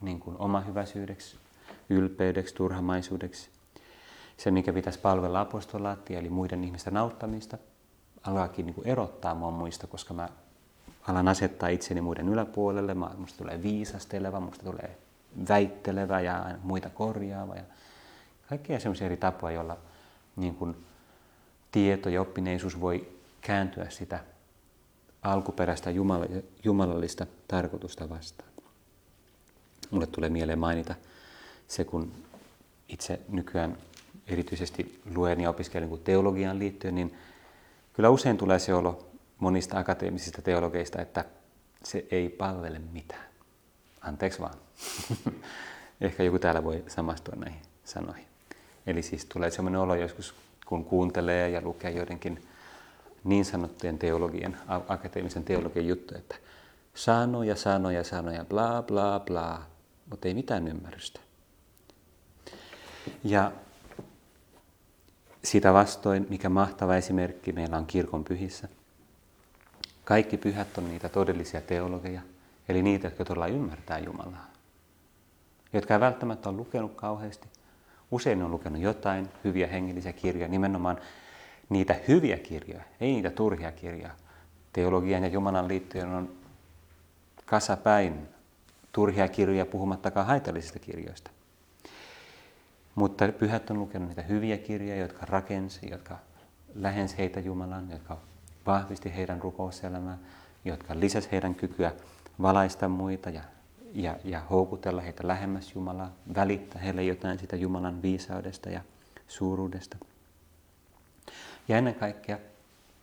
niin 0.00 0.20
kuin 0.20 0.36
oma 0.38 0.60
hyväisyydeksi, 0.60 1.36
ylpeydeksi, 1.90 2.54
turhamaisuudeksi. 2.54 3.50
Se, 4.36 4.50
mikä 4.50 4.72
pitäisi 4.72 4.98
palvella 4.98 5.40
apostolaattia, 5.40 6.18
eli 6.18 6.28
muiden 6.28 6.64
ihmisten 6.64 6.96
auttamista, 6.96 7.58
alkaakin 8.22 8.66
niin 8.66 8.74
kuin 8.74 8.86
erottaa 8.86 9.34
mua 9.34 9.50
muista, 9.50 9.86
koska 9.86 10.14
mä 10.14 10.28
alan 11.08 11.28
asettaa 11.28 11.68
itseni 11.68 12.00
muiden 12.00 12.28
yläpuolelle. 12.28 12.94
Mä, 12.94 13.10
musta 13.16 13.38
tulee 13.38 13.62
viisasteleva, 13.62 14.40
musta 14.40 14.64
tulee 14.64 14.98
väittelevä 15.48 16.20
ja 16.20 16.58
muita 16.62 16.90
korjaava. 16.90 17.54
Ja 17.54 17.62
kaikkia 18.48 18.80
sellaisia 18.80 19.06
eri 19.06 19.16
tapoja, 19.16 19.54
joilla 19.54 19.76
niin 20.36 20.54
kuin 20.54 20.76
tieto 21.72 22.08
ja 22.08 22.20
oppineisuus 22.20 22.80
voi 22.80 23.08
kääntyä 23.40 23.90
sitä 23.90 24.31
alkuperäistä 25.22 25.90
jumalallista 26.64 27.26
tarkoitusta 27.48 28.08
vastaan. 28.08 28.52
Mulle 29.90 30.06
tulee 30.06 30.30
mieleen 30.30 30.58
mainita 30.58 30.94
se, 31.68 31.84
kun 31.84 32.12
itse 32.88 33.20
nykyään 33.28 33.78
erityisesti 34.26 35.00
luen 35.14 35.40
ja 35.40 35.50
opiskelen 35.50 35.88
kuin 35.88 36.02
teologiaan 36.02 36.58
liittyen, 36.58 36.94
niin 36.94 37.14
kyllä 37.92 38.10
usein 38.10 38.38
tulee 38.38 38.58
se 38.58 38.74
olo 38.74 39.06
monista 39.38 39.78
akateemisista 39.78 40.42
teologeista, 40.42 41.02
että 41.02 41.24
se 41.84 42.06
ei 42.10 42.28
palvele 42.28 42.78
mitään. 42.78 43.24
Anteeksi 44.00 44.40
vaan. 44.40 44.54
Ehkä 46.00 46.22
joku 46.22 46.38
täällä 46.38 46.64
voi 46.64 46.84
samastua 46.88 47.34
näihin 47.36 47.62
sanoihin. 47.84 48.26
Eli 48.86 49.02
siis 49.02 49.24
tulee 49.24 49.50
sellainen 49.50 49.80
olo 49.80 49.94
joskus, 49.94 50.34
kun 50.66 50.84
kuuntelee 50.84 51.50
ja 51.50 51.60
lukee 51.60 51.90
joidenkin 51.90 52.42
niin 53.24 53.44
sanottujen 53.44 53.98
teologien, 53.98 54.56
akateemisen 54.88 55.44
teologian 55.44 55.86
juttuja, 55.86 56.20
että 56.20 56.36
sanoja, 56.94 57.56
sanoja, 57.56 58.04
sanoja, 58.04 58.44
bla, 58.44 58.82
bla, 58.82 59.20
bla, 59.20 59.62
mutta 60.10 60.28
ei 60.28 60.34
mitään 60.34 60.68
ymmärrystä. 60.68 61.20
Ja 63.24 63.52
sitä 65.44 65.72
vastoin, 65.72 66.26
mikä 66.28 66.48
mahtava 66.48 66.96
esimerkki 66.96 67.52
meillä 67.52 67.76
on 67.76 67.86
kirkon 67.86 68.24
pyhissä. 68.24 68.68
Kaikki 70.04 70.36
pyhät 70.36 70.78
on 70.78 70.88
niitä 70.88 71.08
todellisia 71.08 71.60
teologeja, 71.60 72.20
eli 72.68 72.82
niitä, 72.82 73.06
jotka 73.06 73.24
todella 73.24 73.46
ymmärtää 73.46 73.98
Jumalaa. 73.98 74.46
Jotka 75.72 75.94
ei 75.94 76.00
välttämättä 76.00 76.48
ole 76.48 76.56
lukenut 76.56 76.94
kauheasti. 76.94 77.48
Usein 78.10 78.42
on 78.42 78.50
lukenut 78.50 78.82
jotain 78.82 79.28
hyviä 79.44 79.66
hengellisiä 79.66 80.12
kirjoja, 80.12 80.48
nimenomaan 80.48 80.98
niitä 81.72 81.96
hyviä 82.08 82.38
kirjoja, 82.38 82.84
ei 83.00 83.12
niitä 83.12 83.30
turhia 83.30 83.72
kirjoja. 83.72 84.10
Teologian 84.72 85.22
ja 85.22 85.28
Jumalan 85.28 85.68
liittojen 85.68 86.08
on 86.08 86.30
kasapäin 87.46 88.28
turhia 88.92 89.28
kirjoja 89.28 89.66
puhumattakaan 89.66 90.26
haitallisista 90.26 90.78
kirjoista. 90.78 91.30
Mutta 92.94 93.28
pyhät 93.28 93.70
on 93.70 93.78
lukenut 93.78 94.08
niitä 94.08 94.22
hyviä 94.22 94.58
kirjoja, 94.58 94.96
jotka 94.96 95.26
rakensi, 95.26 95.90
jotka 95.90 96.18
lähensi 96.74 97.18
heitä 97.18 97.40
Jumalan, 97.40 97.90
jotka 97.90 98.16
vahvisti 98.66 99.16
heidän 99.16 99.40
rukouselämää, 99.40 100.18
jotka 100.64 101.00
lisäsi 101.00 101.28
heidän 101.32 101.54
kykyä 101.54 101.92
valaista 102.42 102.88
muita 102.88 103.30
ja, 103.30 103.42
ja, 103.92 104.16
ja 104.24 104.40
houkutella 104.40 105.00
heitä 105.00 105.28
lähemmäs 105.28 105.74
Jumalaa, 105.74 106.12
välittää 106.34 106.82
heille 106.82 107.02
jotain 107.02 107.38
sitä 107.38 107.56
Jumalan 107.56 108.02
viisaudesta 108.02 108.70
ja 108.70 108.80
suuruudesta. 109.28 109.96
Ja 111.68 111.78
ennen 111.78 111.94
kaikkea 111.94 112.38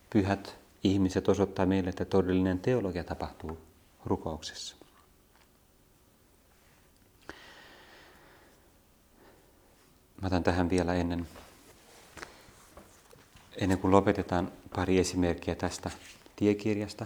pyhät 0.09 0.55
ihmiset 0.83 1.29
osoittaa 1.29 1.65
meille, 1.65 1.89
että 1.89 2.05
todellinen 2.05 2.59
teologia 2.59 3.03
tapahtuu 3.03 3.57
rukouksessa. 4.05 4.75
Mä 10.21 10.27
otan 10.27 10.43
tähän 10.43 10.69
vielä 10.69 10.93
ennen, 10.93 11.27
ennen 13.57 13.77
kuin 13.77 13.91
lopetetaan 13.91 14.51
pari 14.75 14.99
esimerkkiä 14.99 15.55
tästä 15.55 15.91
tiekirjasta. 16.35 17.05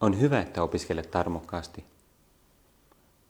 On 0.00 0.20
hyvä, 0.20 0.40
että 0.40 0.62
opiskelet 0.62 1.10
tarmokkaasti, 1.10 1.84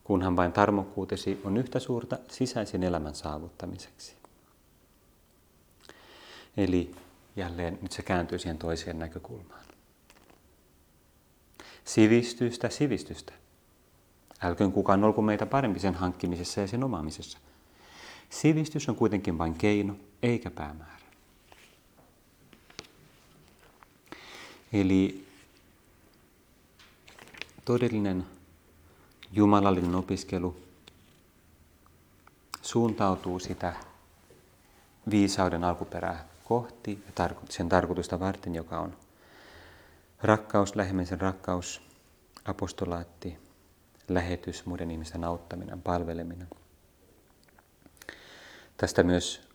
kunhan 0.04 0.36
vain 0.36 0.52
tarmokkuutesi 0.52 1.40
on 1.44 1.56
yhtä 1.56 1.80
suurta 1.80 2.18
sisäisen 2.28 2.82
elämän 2.82 3.14
saavuttamiseksi. 3.14 4.21
Eli 6.56 6.94
jälleen 7.36 7.78
nyt 7.82 7.92
se 7.92 8.02
kääntyy 8.02 8.38
siihen 8.38 8.58
toiseen 8.58 8.98
näkökulmaan. 8.98 9.64
Sivistystä, 11.84 12.68
sivistystä. 12.68 13.32
Älköön 14.40 14.72
kukaan 14.72 15.04
olko 15.04 15.22
meitä 15.22 15.46
parempi 15.46 15.80
sen 15.80 15.94
hankkimisessa 15.94 16.60
ja 16.60 16.66
sen 16.66 16.84
omaamisessa. 16.84 17.38
Sivistys 18.30 18.88
on 18.88 18.96
kuitenkin 18.96 19.38
vain 19.38 19.54
keino, 19.54 19.96
eikä 20.22 20.50
päämäärä. 20.50 21.02
Eli 24.72 25.26
todellinen 27.64 28.26
jumalallinen 29.32 29.94
opiskelu 29.94 30.56
suuntautuu 32.62 33.38
sitä 33.38 33.76
viisauden 35.10 35.64
alkuperää 35.64 36.31
kohti 36.44 37.04
ja 37.18 37.28
sen 37.48 37.68
tarkoitusta 37.68 38.20
varten, 38.20 38.54
joka 38.54 38.78
on 38.78 38.96
rakkaus, 40.22 40.76
lähimmäisen 40.76 41.20
rakkaus, 41.20 41.82
apostolaatti, 42.44 43.38
lähetys, 44.08 44.66
muiden 44.66 44.90
ihmisten 44.90 45.24
auttaminen, 45.24 45.82
palveleminen. 45.82 46.48
Tästä 48.76 49.02
myös 49.02 49.48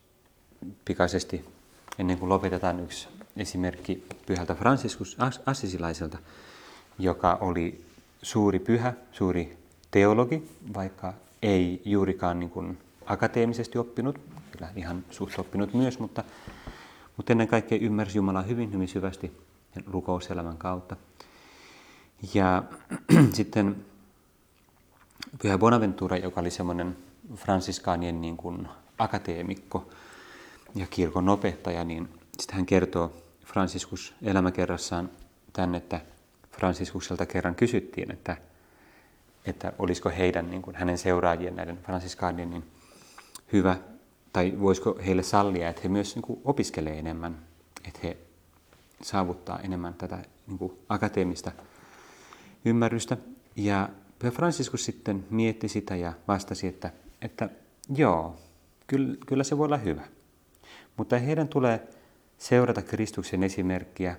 pikaisesti, 0.86 1.45
ennen 2.00 2.17
kuin 2.17 2.30
lopetetaan 2.30 2.80
yksi 2.80 3.08
esimerkki 3.38 4.08
pyhältä 4.26 4.56
Franciscus 4.56 5.17
Assisilaiselta, 5.45 6.17
joka 7.00 7.38
oli 7.41 7.86
suuri 8.21 8.60
pyhä, 8.60 8.93
suuri 9.12 9.58
teologi, 9.91 10.52
vaikka 10.73 11.13
ei 11.41 11.82
juurikaan 11.86 12.39
niin 12.39 12.50
kuin 12.50 12.78
akateemisesti 13.06 13.78
oppinut, 13.78 14.19
kyllä 14.52 14.69
ihan 14.76 15.04
suht 15.12 15.39
oppinut 15.39 15.73
myös, 15.73 16.00
mutta, 16.00 16.23
mutta 17.17 17.34
ennen 17.34 17.47
kaikkea 17.47 17.77
ymmärsi 17.82 18.17
Jumalaa 18.17 18.41
hyvin, 18.41 18.73
hyvin 18.73 18.88
syvästi 18.88 19.32
rukouselämän 19.88 20.58
kautta. 20.58 20.95
Ja 22.34 22.63
sitten 23.34 23.86
Pyhä 25.41 25.58
Bonaventura, 25.58 26.17
joka 26.17 26.41
oli 26.41 26.51
semmoinen 26.51 26.97
fransiskaanien 27.36 28.21
niin 28.21 28.38
kuin 28.38 28.67
akateemikko 28.97 29.89
ja 30.75 30.88
kirkon 30.89 31.30
opettaja, 31.30 31.84
niin 31.84 32.10
sitten 32.39 32.56
hän 32.56 32.65
kertoo 32.65 33.13
Franciscus 33.45 34.13
elämäkerrassaan 34.21 35.10
tämän, 35.53 35.75
että 35.75 36.01
Franciscukselta 36.51 37.25
kerran 37.25 37.56
kysyttiin, 37.56 38.12
että, 38.12 38.38
että 39.45 39.73
olisiko 39.80 40.10
heidän, 40.10 40.49
niin 40.49 40.62
kuin 40.62 40.75
hänen 40.75 40.97
seuraajien, 40.97 41.56
näiden 41.56 41.77
fransiskaanien, 41.77 42.49
niin 42.49 42.63
hyvä, 43.53 43.77
tai 44.38 44.54
voisiko 44.60 45.00
heille 45.06 45.23
sallia, 45.23 45.69
että 45.69 45.82
he 45.84 45.89
myös 45.89 46.15
niin 46.15 46.23
kuin 46.23 46.41
opiskelee 46.45 47.00
enemmän, 47.00 47.39
että 47.88 48.00
he 48.04 48.17
saavuttaa 49.02 49.60
enemmän 49.60 49.93
tätä 49.93 50.23
niin 50.47 50.58
kuin 50.58 50.73
akateemista 50.89 51.52
ymmärrystä. 52.65 53.17
Ja 53.56 53.89
Pyhä 54.19 54.32
Franciscus 54.32 54.86
sitten 54.86 55.26
mietti 55.30 55.67
sitä 55.67 55.95
ja 55.95 56.13
vastasi, 56.28 56.67
että, 56.67 56.91
että 57.21 57.50
joo, 57.95 58.36
kyllä, 58.88 59.17
kyllä 59.26 59.43
se 59.43 59.58
voi 59.58 59.65
olla 59.65 59.78
hyvä. 59.78 60.08
Mutta 60.97 61.17
heidän 61.17 61.47
tulee 61.47 61.88
seurata 62.38 62.82
Kristuksen 62.82 63.43
esimerkkiä, 63.43 64.17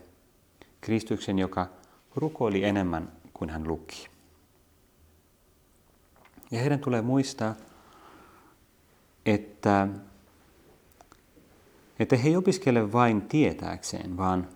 Kristuksen, 0.81 1.39
joka 1.39 1.67
rukoili 2.15 2.65
enemmän 2.65 3.13
kuin 3.35 3.51
hän 3.51 3.69
luki. 3.69 4.09
Ja 6.51 6.61
heidän 6.61 6.81
tulee 6.81 7.03
muistaa, 7.03 7.55
että, 9.27 9.89
että 11.99 12.17
he 12.17 12.29
ei 12.29 12.37
opiskele 12.37 12.93
vain 12.93 13.23
tietääkseen, 13.23 14.17
vaan, 14.17 14.49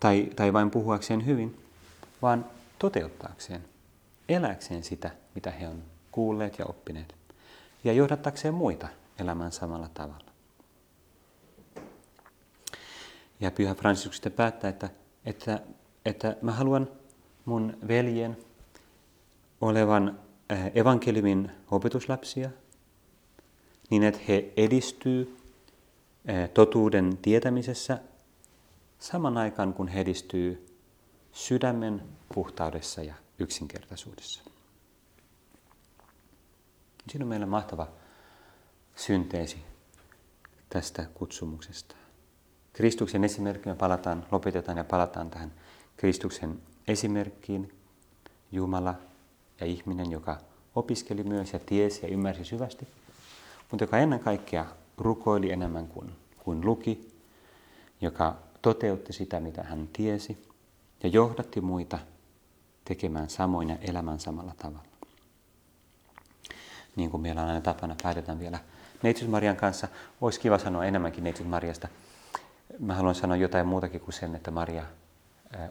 tai, 0.00 0.30
tai 0.36 0.52
vain 0.52 0.70
puhuakseen 0.70 1.26
hyvin, 1.26 1.60
vaan 2.22 2.44
toteuttaakseen 2.78 3.64
eläkseen 4.28 4.84
sitä, 4.84 5.10
mitä 5.34 5.50
he 5.50 5.68
on 5.68 5.82
kuulleet 6.12 6.58
ja 6.58 6.66
oppineet, 6.66 7.14
ja 7.84 7.92
johdattakseen 7.92 8.54
muita 8.54 8.88
elämään 9.18 9.52
samalla 9.52 9.88
tavalla. 9.94 10.32
Ja 13.40 13.50
Pyhä 13.50 13.74
Franciscus 13.74 14.16
sitten 14.16 14.32
päättää, 14.32 14.70
että, 14.70 14.90
että, 15.24 15.60
että 16.04 16.36
mä 16.42 16.52
haluan 16.52 16.88
mun 17.44 17.76
veljen 17.88 18.36
olevan 19.60 20.20
evankeliumin 20.74 21.50
opetuslapsia 21.70 22.50
niin, 23.90 24.02
että 24.02 24.20
he 24.28 24.52
edistyy 24.56 25.36
totuuden 26.54 27.16
tietämisessä 27.22 27.98
saman 28.98 29.36
aikaan, 29.36 29.74
kun 29.74 29.88
he 29.88 30.00
edistyy 30.00 30.76
sydämen 31.32 32.02
puhtaudessa 32.34 33.02
ja 33.02 33.14
yksinkertaisuudessa. 33.38 34.42
Siinä 37.10 37.24
on 37.24 37.28
meillä 37.28 37.46
mahtava 37.46 37.88
synteesi 38.96 39.56
tästä 40.68 41.06
kutsumuksesta. 41.14 41.96
Kristuksen 42.72 43.24
esimerkki 43.24 43.68
me 43.68 43.74
palataan, 43.74 44.26
lopetetaan 44.30 44.78
ja 44.78 44.84
palataan 44.84 45.30
tähän 45.30 45.52
Kristuksen 45.96 46.62
esimerkkiin. 46.88 47.74
Jumala 48.52 48.94
ja 49.60 49.66
ihminen, 49.66 50.10
joka 50.10 50.40
opiskeli 50.74 51.24
myös 51.24 51.52
ja 51.52 51.58
tiesi 51.58 52.00
ja 52.02 52.08
ymmärsi 52.08 52.44
syvästi, 52.44 52.88
mutta 53.70 53.84
joka 53.84 53.98
ennen 53.98 54.20
kaikkea 54.20 54.66
rukoili 54.98 55.52
enemmän 55.52 55.88
kuin, 55.88 56.12
kuin 56.38 56.66
luki, 56.66 57.12
joka 58.00 58.36
toteutti 58.62 59.12
sitä, 59.12 59.40
mitä 59.40 59.62
hän 59.62 59.88
tiesi, 59.92 60.48
ja 61.02 61.08
johdatti 61.08 61.60
muita 61.60 61.98
tekemään 62.84 63.30
samoin 63.30 63.70
ja 63.70 63.76
elämään 63.80 64.20
samalla 64.20 64.54
tavalla. 64.58 64.92
Niin 66.96 67.10
kuin 67.10 67.20
meillä 67.20 67.42
on 67.42 67.48
aina 67.48 67.60
tapana, 67.60 67.96
päätetään 68.02 68.38
vielä 68.38 68.58
Neitsyt 69.02 69.30
Marian 69.30 69.56
kanssa. 69.56 69.88
Olisi 70.20 70.40
kiva 70.40 70.58
sanoa 70.58 70.84
enemmänkin 70.84 71.24
Neitsyt 71.24 71.48
Mariasta. 71.48 71.88
Mä 72.78 72.94
haluan 72.94 73.14
sanoa 73.14 73.36
jotain 73.36 73.66
muutakin 73.66 74.00
kuin 74.00 74.12
sen, 74.12 74.34
että 74.34 74.50
Maria 74.50 74.84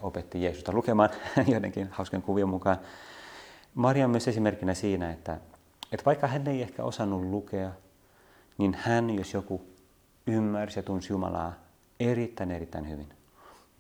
opetti 0.02 0.44
Jeesusta 0.44 0.72
lukemaan 0.74 1.10
joidenkin 1.52 1.88
hauskan 1.92 2.22
kuvien 2.22 2.50
mukaan. 2.50 2.78
Maria 3.76 4.06
on 4.06 4.12
myös 4.12 4.28
esimerkkinä 4.28 4.74
siinä, 4.74 5.12
että, 5.12 5.38
että 5.92 6.06
vaikka 6.06 6.28
hän 6.28 6.48
ei 6.48 6.62
ehkä 6.62 6.84
osannut 6.84 7.22
lukea, 7.22 7.72
niin 8.62 8.78
hän, 8.82 9.10
jos 9.10 9.34
joku 9.34 9.62
ymmärsi 10.28 10.80
ja 10.80 10.84
tunsi 10.84 11.14
Jumalaa 11.14 11.54
erittäin 12.00 12.52
erittäin 12.52 12.90
hyvin 12.90 13.10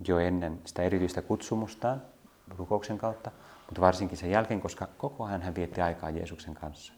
jo 0.07 0.19
ennen 0.19 0.61
sitä 0.65 0.81
erityistä 0.81 1.21
kutsumustaan 1.21 2.01
rukouksen 2.57 2.97
kautta, 2.97 3.31
mutta 3.65 3.81
varsinkin 3.81 4.17
sen 4.17 4.31
jälkeen, 4.31 4.61
koska 4.61 4.87
koko 4.97 5.23
ajan 5.23 5.41
hän 5.41 5.55
vietti 5.55 5.81
aikaa 5.81 6.09
Jeesuksen 6.09 6.53
kanssa. 6.53 6.93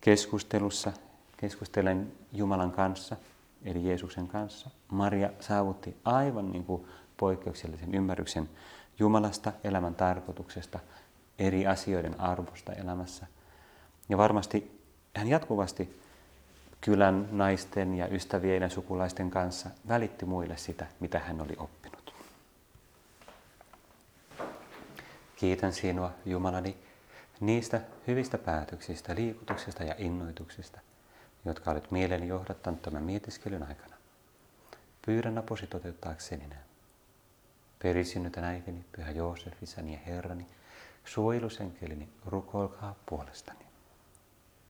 Keskustelussa, 0.00 0.92
keskustelen 1.36 2.12
Jumalan 2.32 2.72
kanssa, 2.72 3.16
eli 3.64 3.88
Jeesuksen 3.88 4.28
kanssa, 4.28 4.70
Maria 4.88 5.30
saavutti 5.40 5.96
aivan 6.04 6.52
niin 6.52 6.64
kuin 6.64 6.86
poikkeuksellisen 7.16 7.94
ymmärryksen 7.94 8.48
Jumalasta, 8.98 9.52
elämän 9.64 9.94
tarkoituksesta, 9.94 10.78
eri 11.38 11.66
asioiden 11.66 12.20
arvosta 12.20 12.72
elämässä. 12.72 13.26
Ja 14.08 14.18
varmasti 14.18 14.80
hän 15.16 15.28
jatkuvasti 15.28 16.01
kylän 16.84 17.28
naisten 17.30 17.94
ja 17.94 18.08
ystävien 18.08 18.62
ja 18.62 18.68
sukulaisten 18.68 19.30
kanssa 19.30 19.70
välitti 19.88 20.24
muille 20.24 20.56
sitä, 20.56 20.86
mitä 21.00 21.18
hän 21.18 21.40
oli 21.40 21.56
oppinut. 21.58 22.14
Kiitän 25.36 25.72
sinua, 25.72 26.12
Jumalani, 26.26 26.76
niistä 27.40 27.80
hyvistä 28.06 28.38
päätöksistä, 28.38 29.14
liikutuksista 29.14 29.84
ja 29.84 29.94
innoituksista, 29.98 30.80
jotka 31.44 31.70
olet 31.70 31.90
mieleni 31.90 32.28
johdattanut 32.28 32.82
tämän 32.82 33.02
mietiskelyn 33.02 33.62
aikana. 33.62 33.96
Pyydän 35.06 35.38
apusi 35.38 35.66
toteuttaakseni 35.66 36.46
ne. 36.46 36.56
Perisynnytän 37.82 38.44
äitini, 38.44 38.84
pyhä 38.96 39.10
Joosef, 39.10 39.62
isäni 39.62 39.92
ja 39.92 39.98
herrani, 40.06 40.46
suojelusenkelini, 41.04 42.08
rukoilkaa 42.26 42.94
puolestani. 43.06 43.71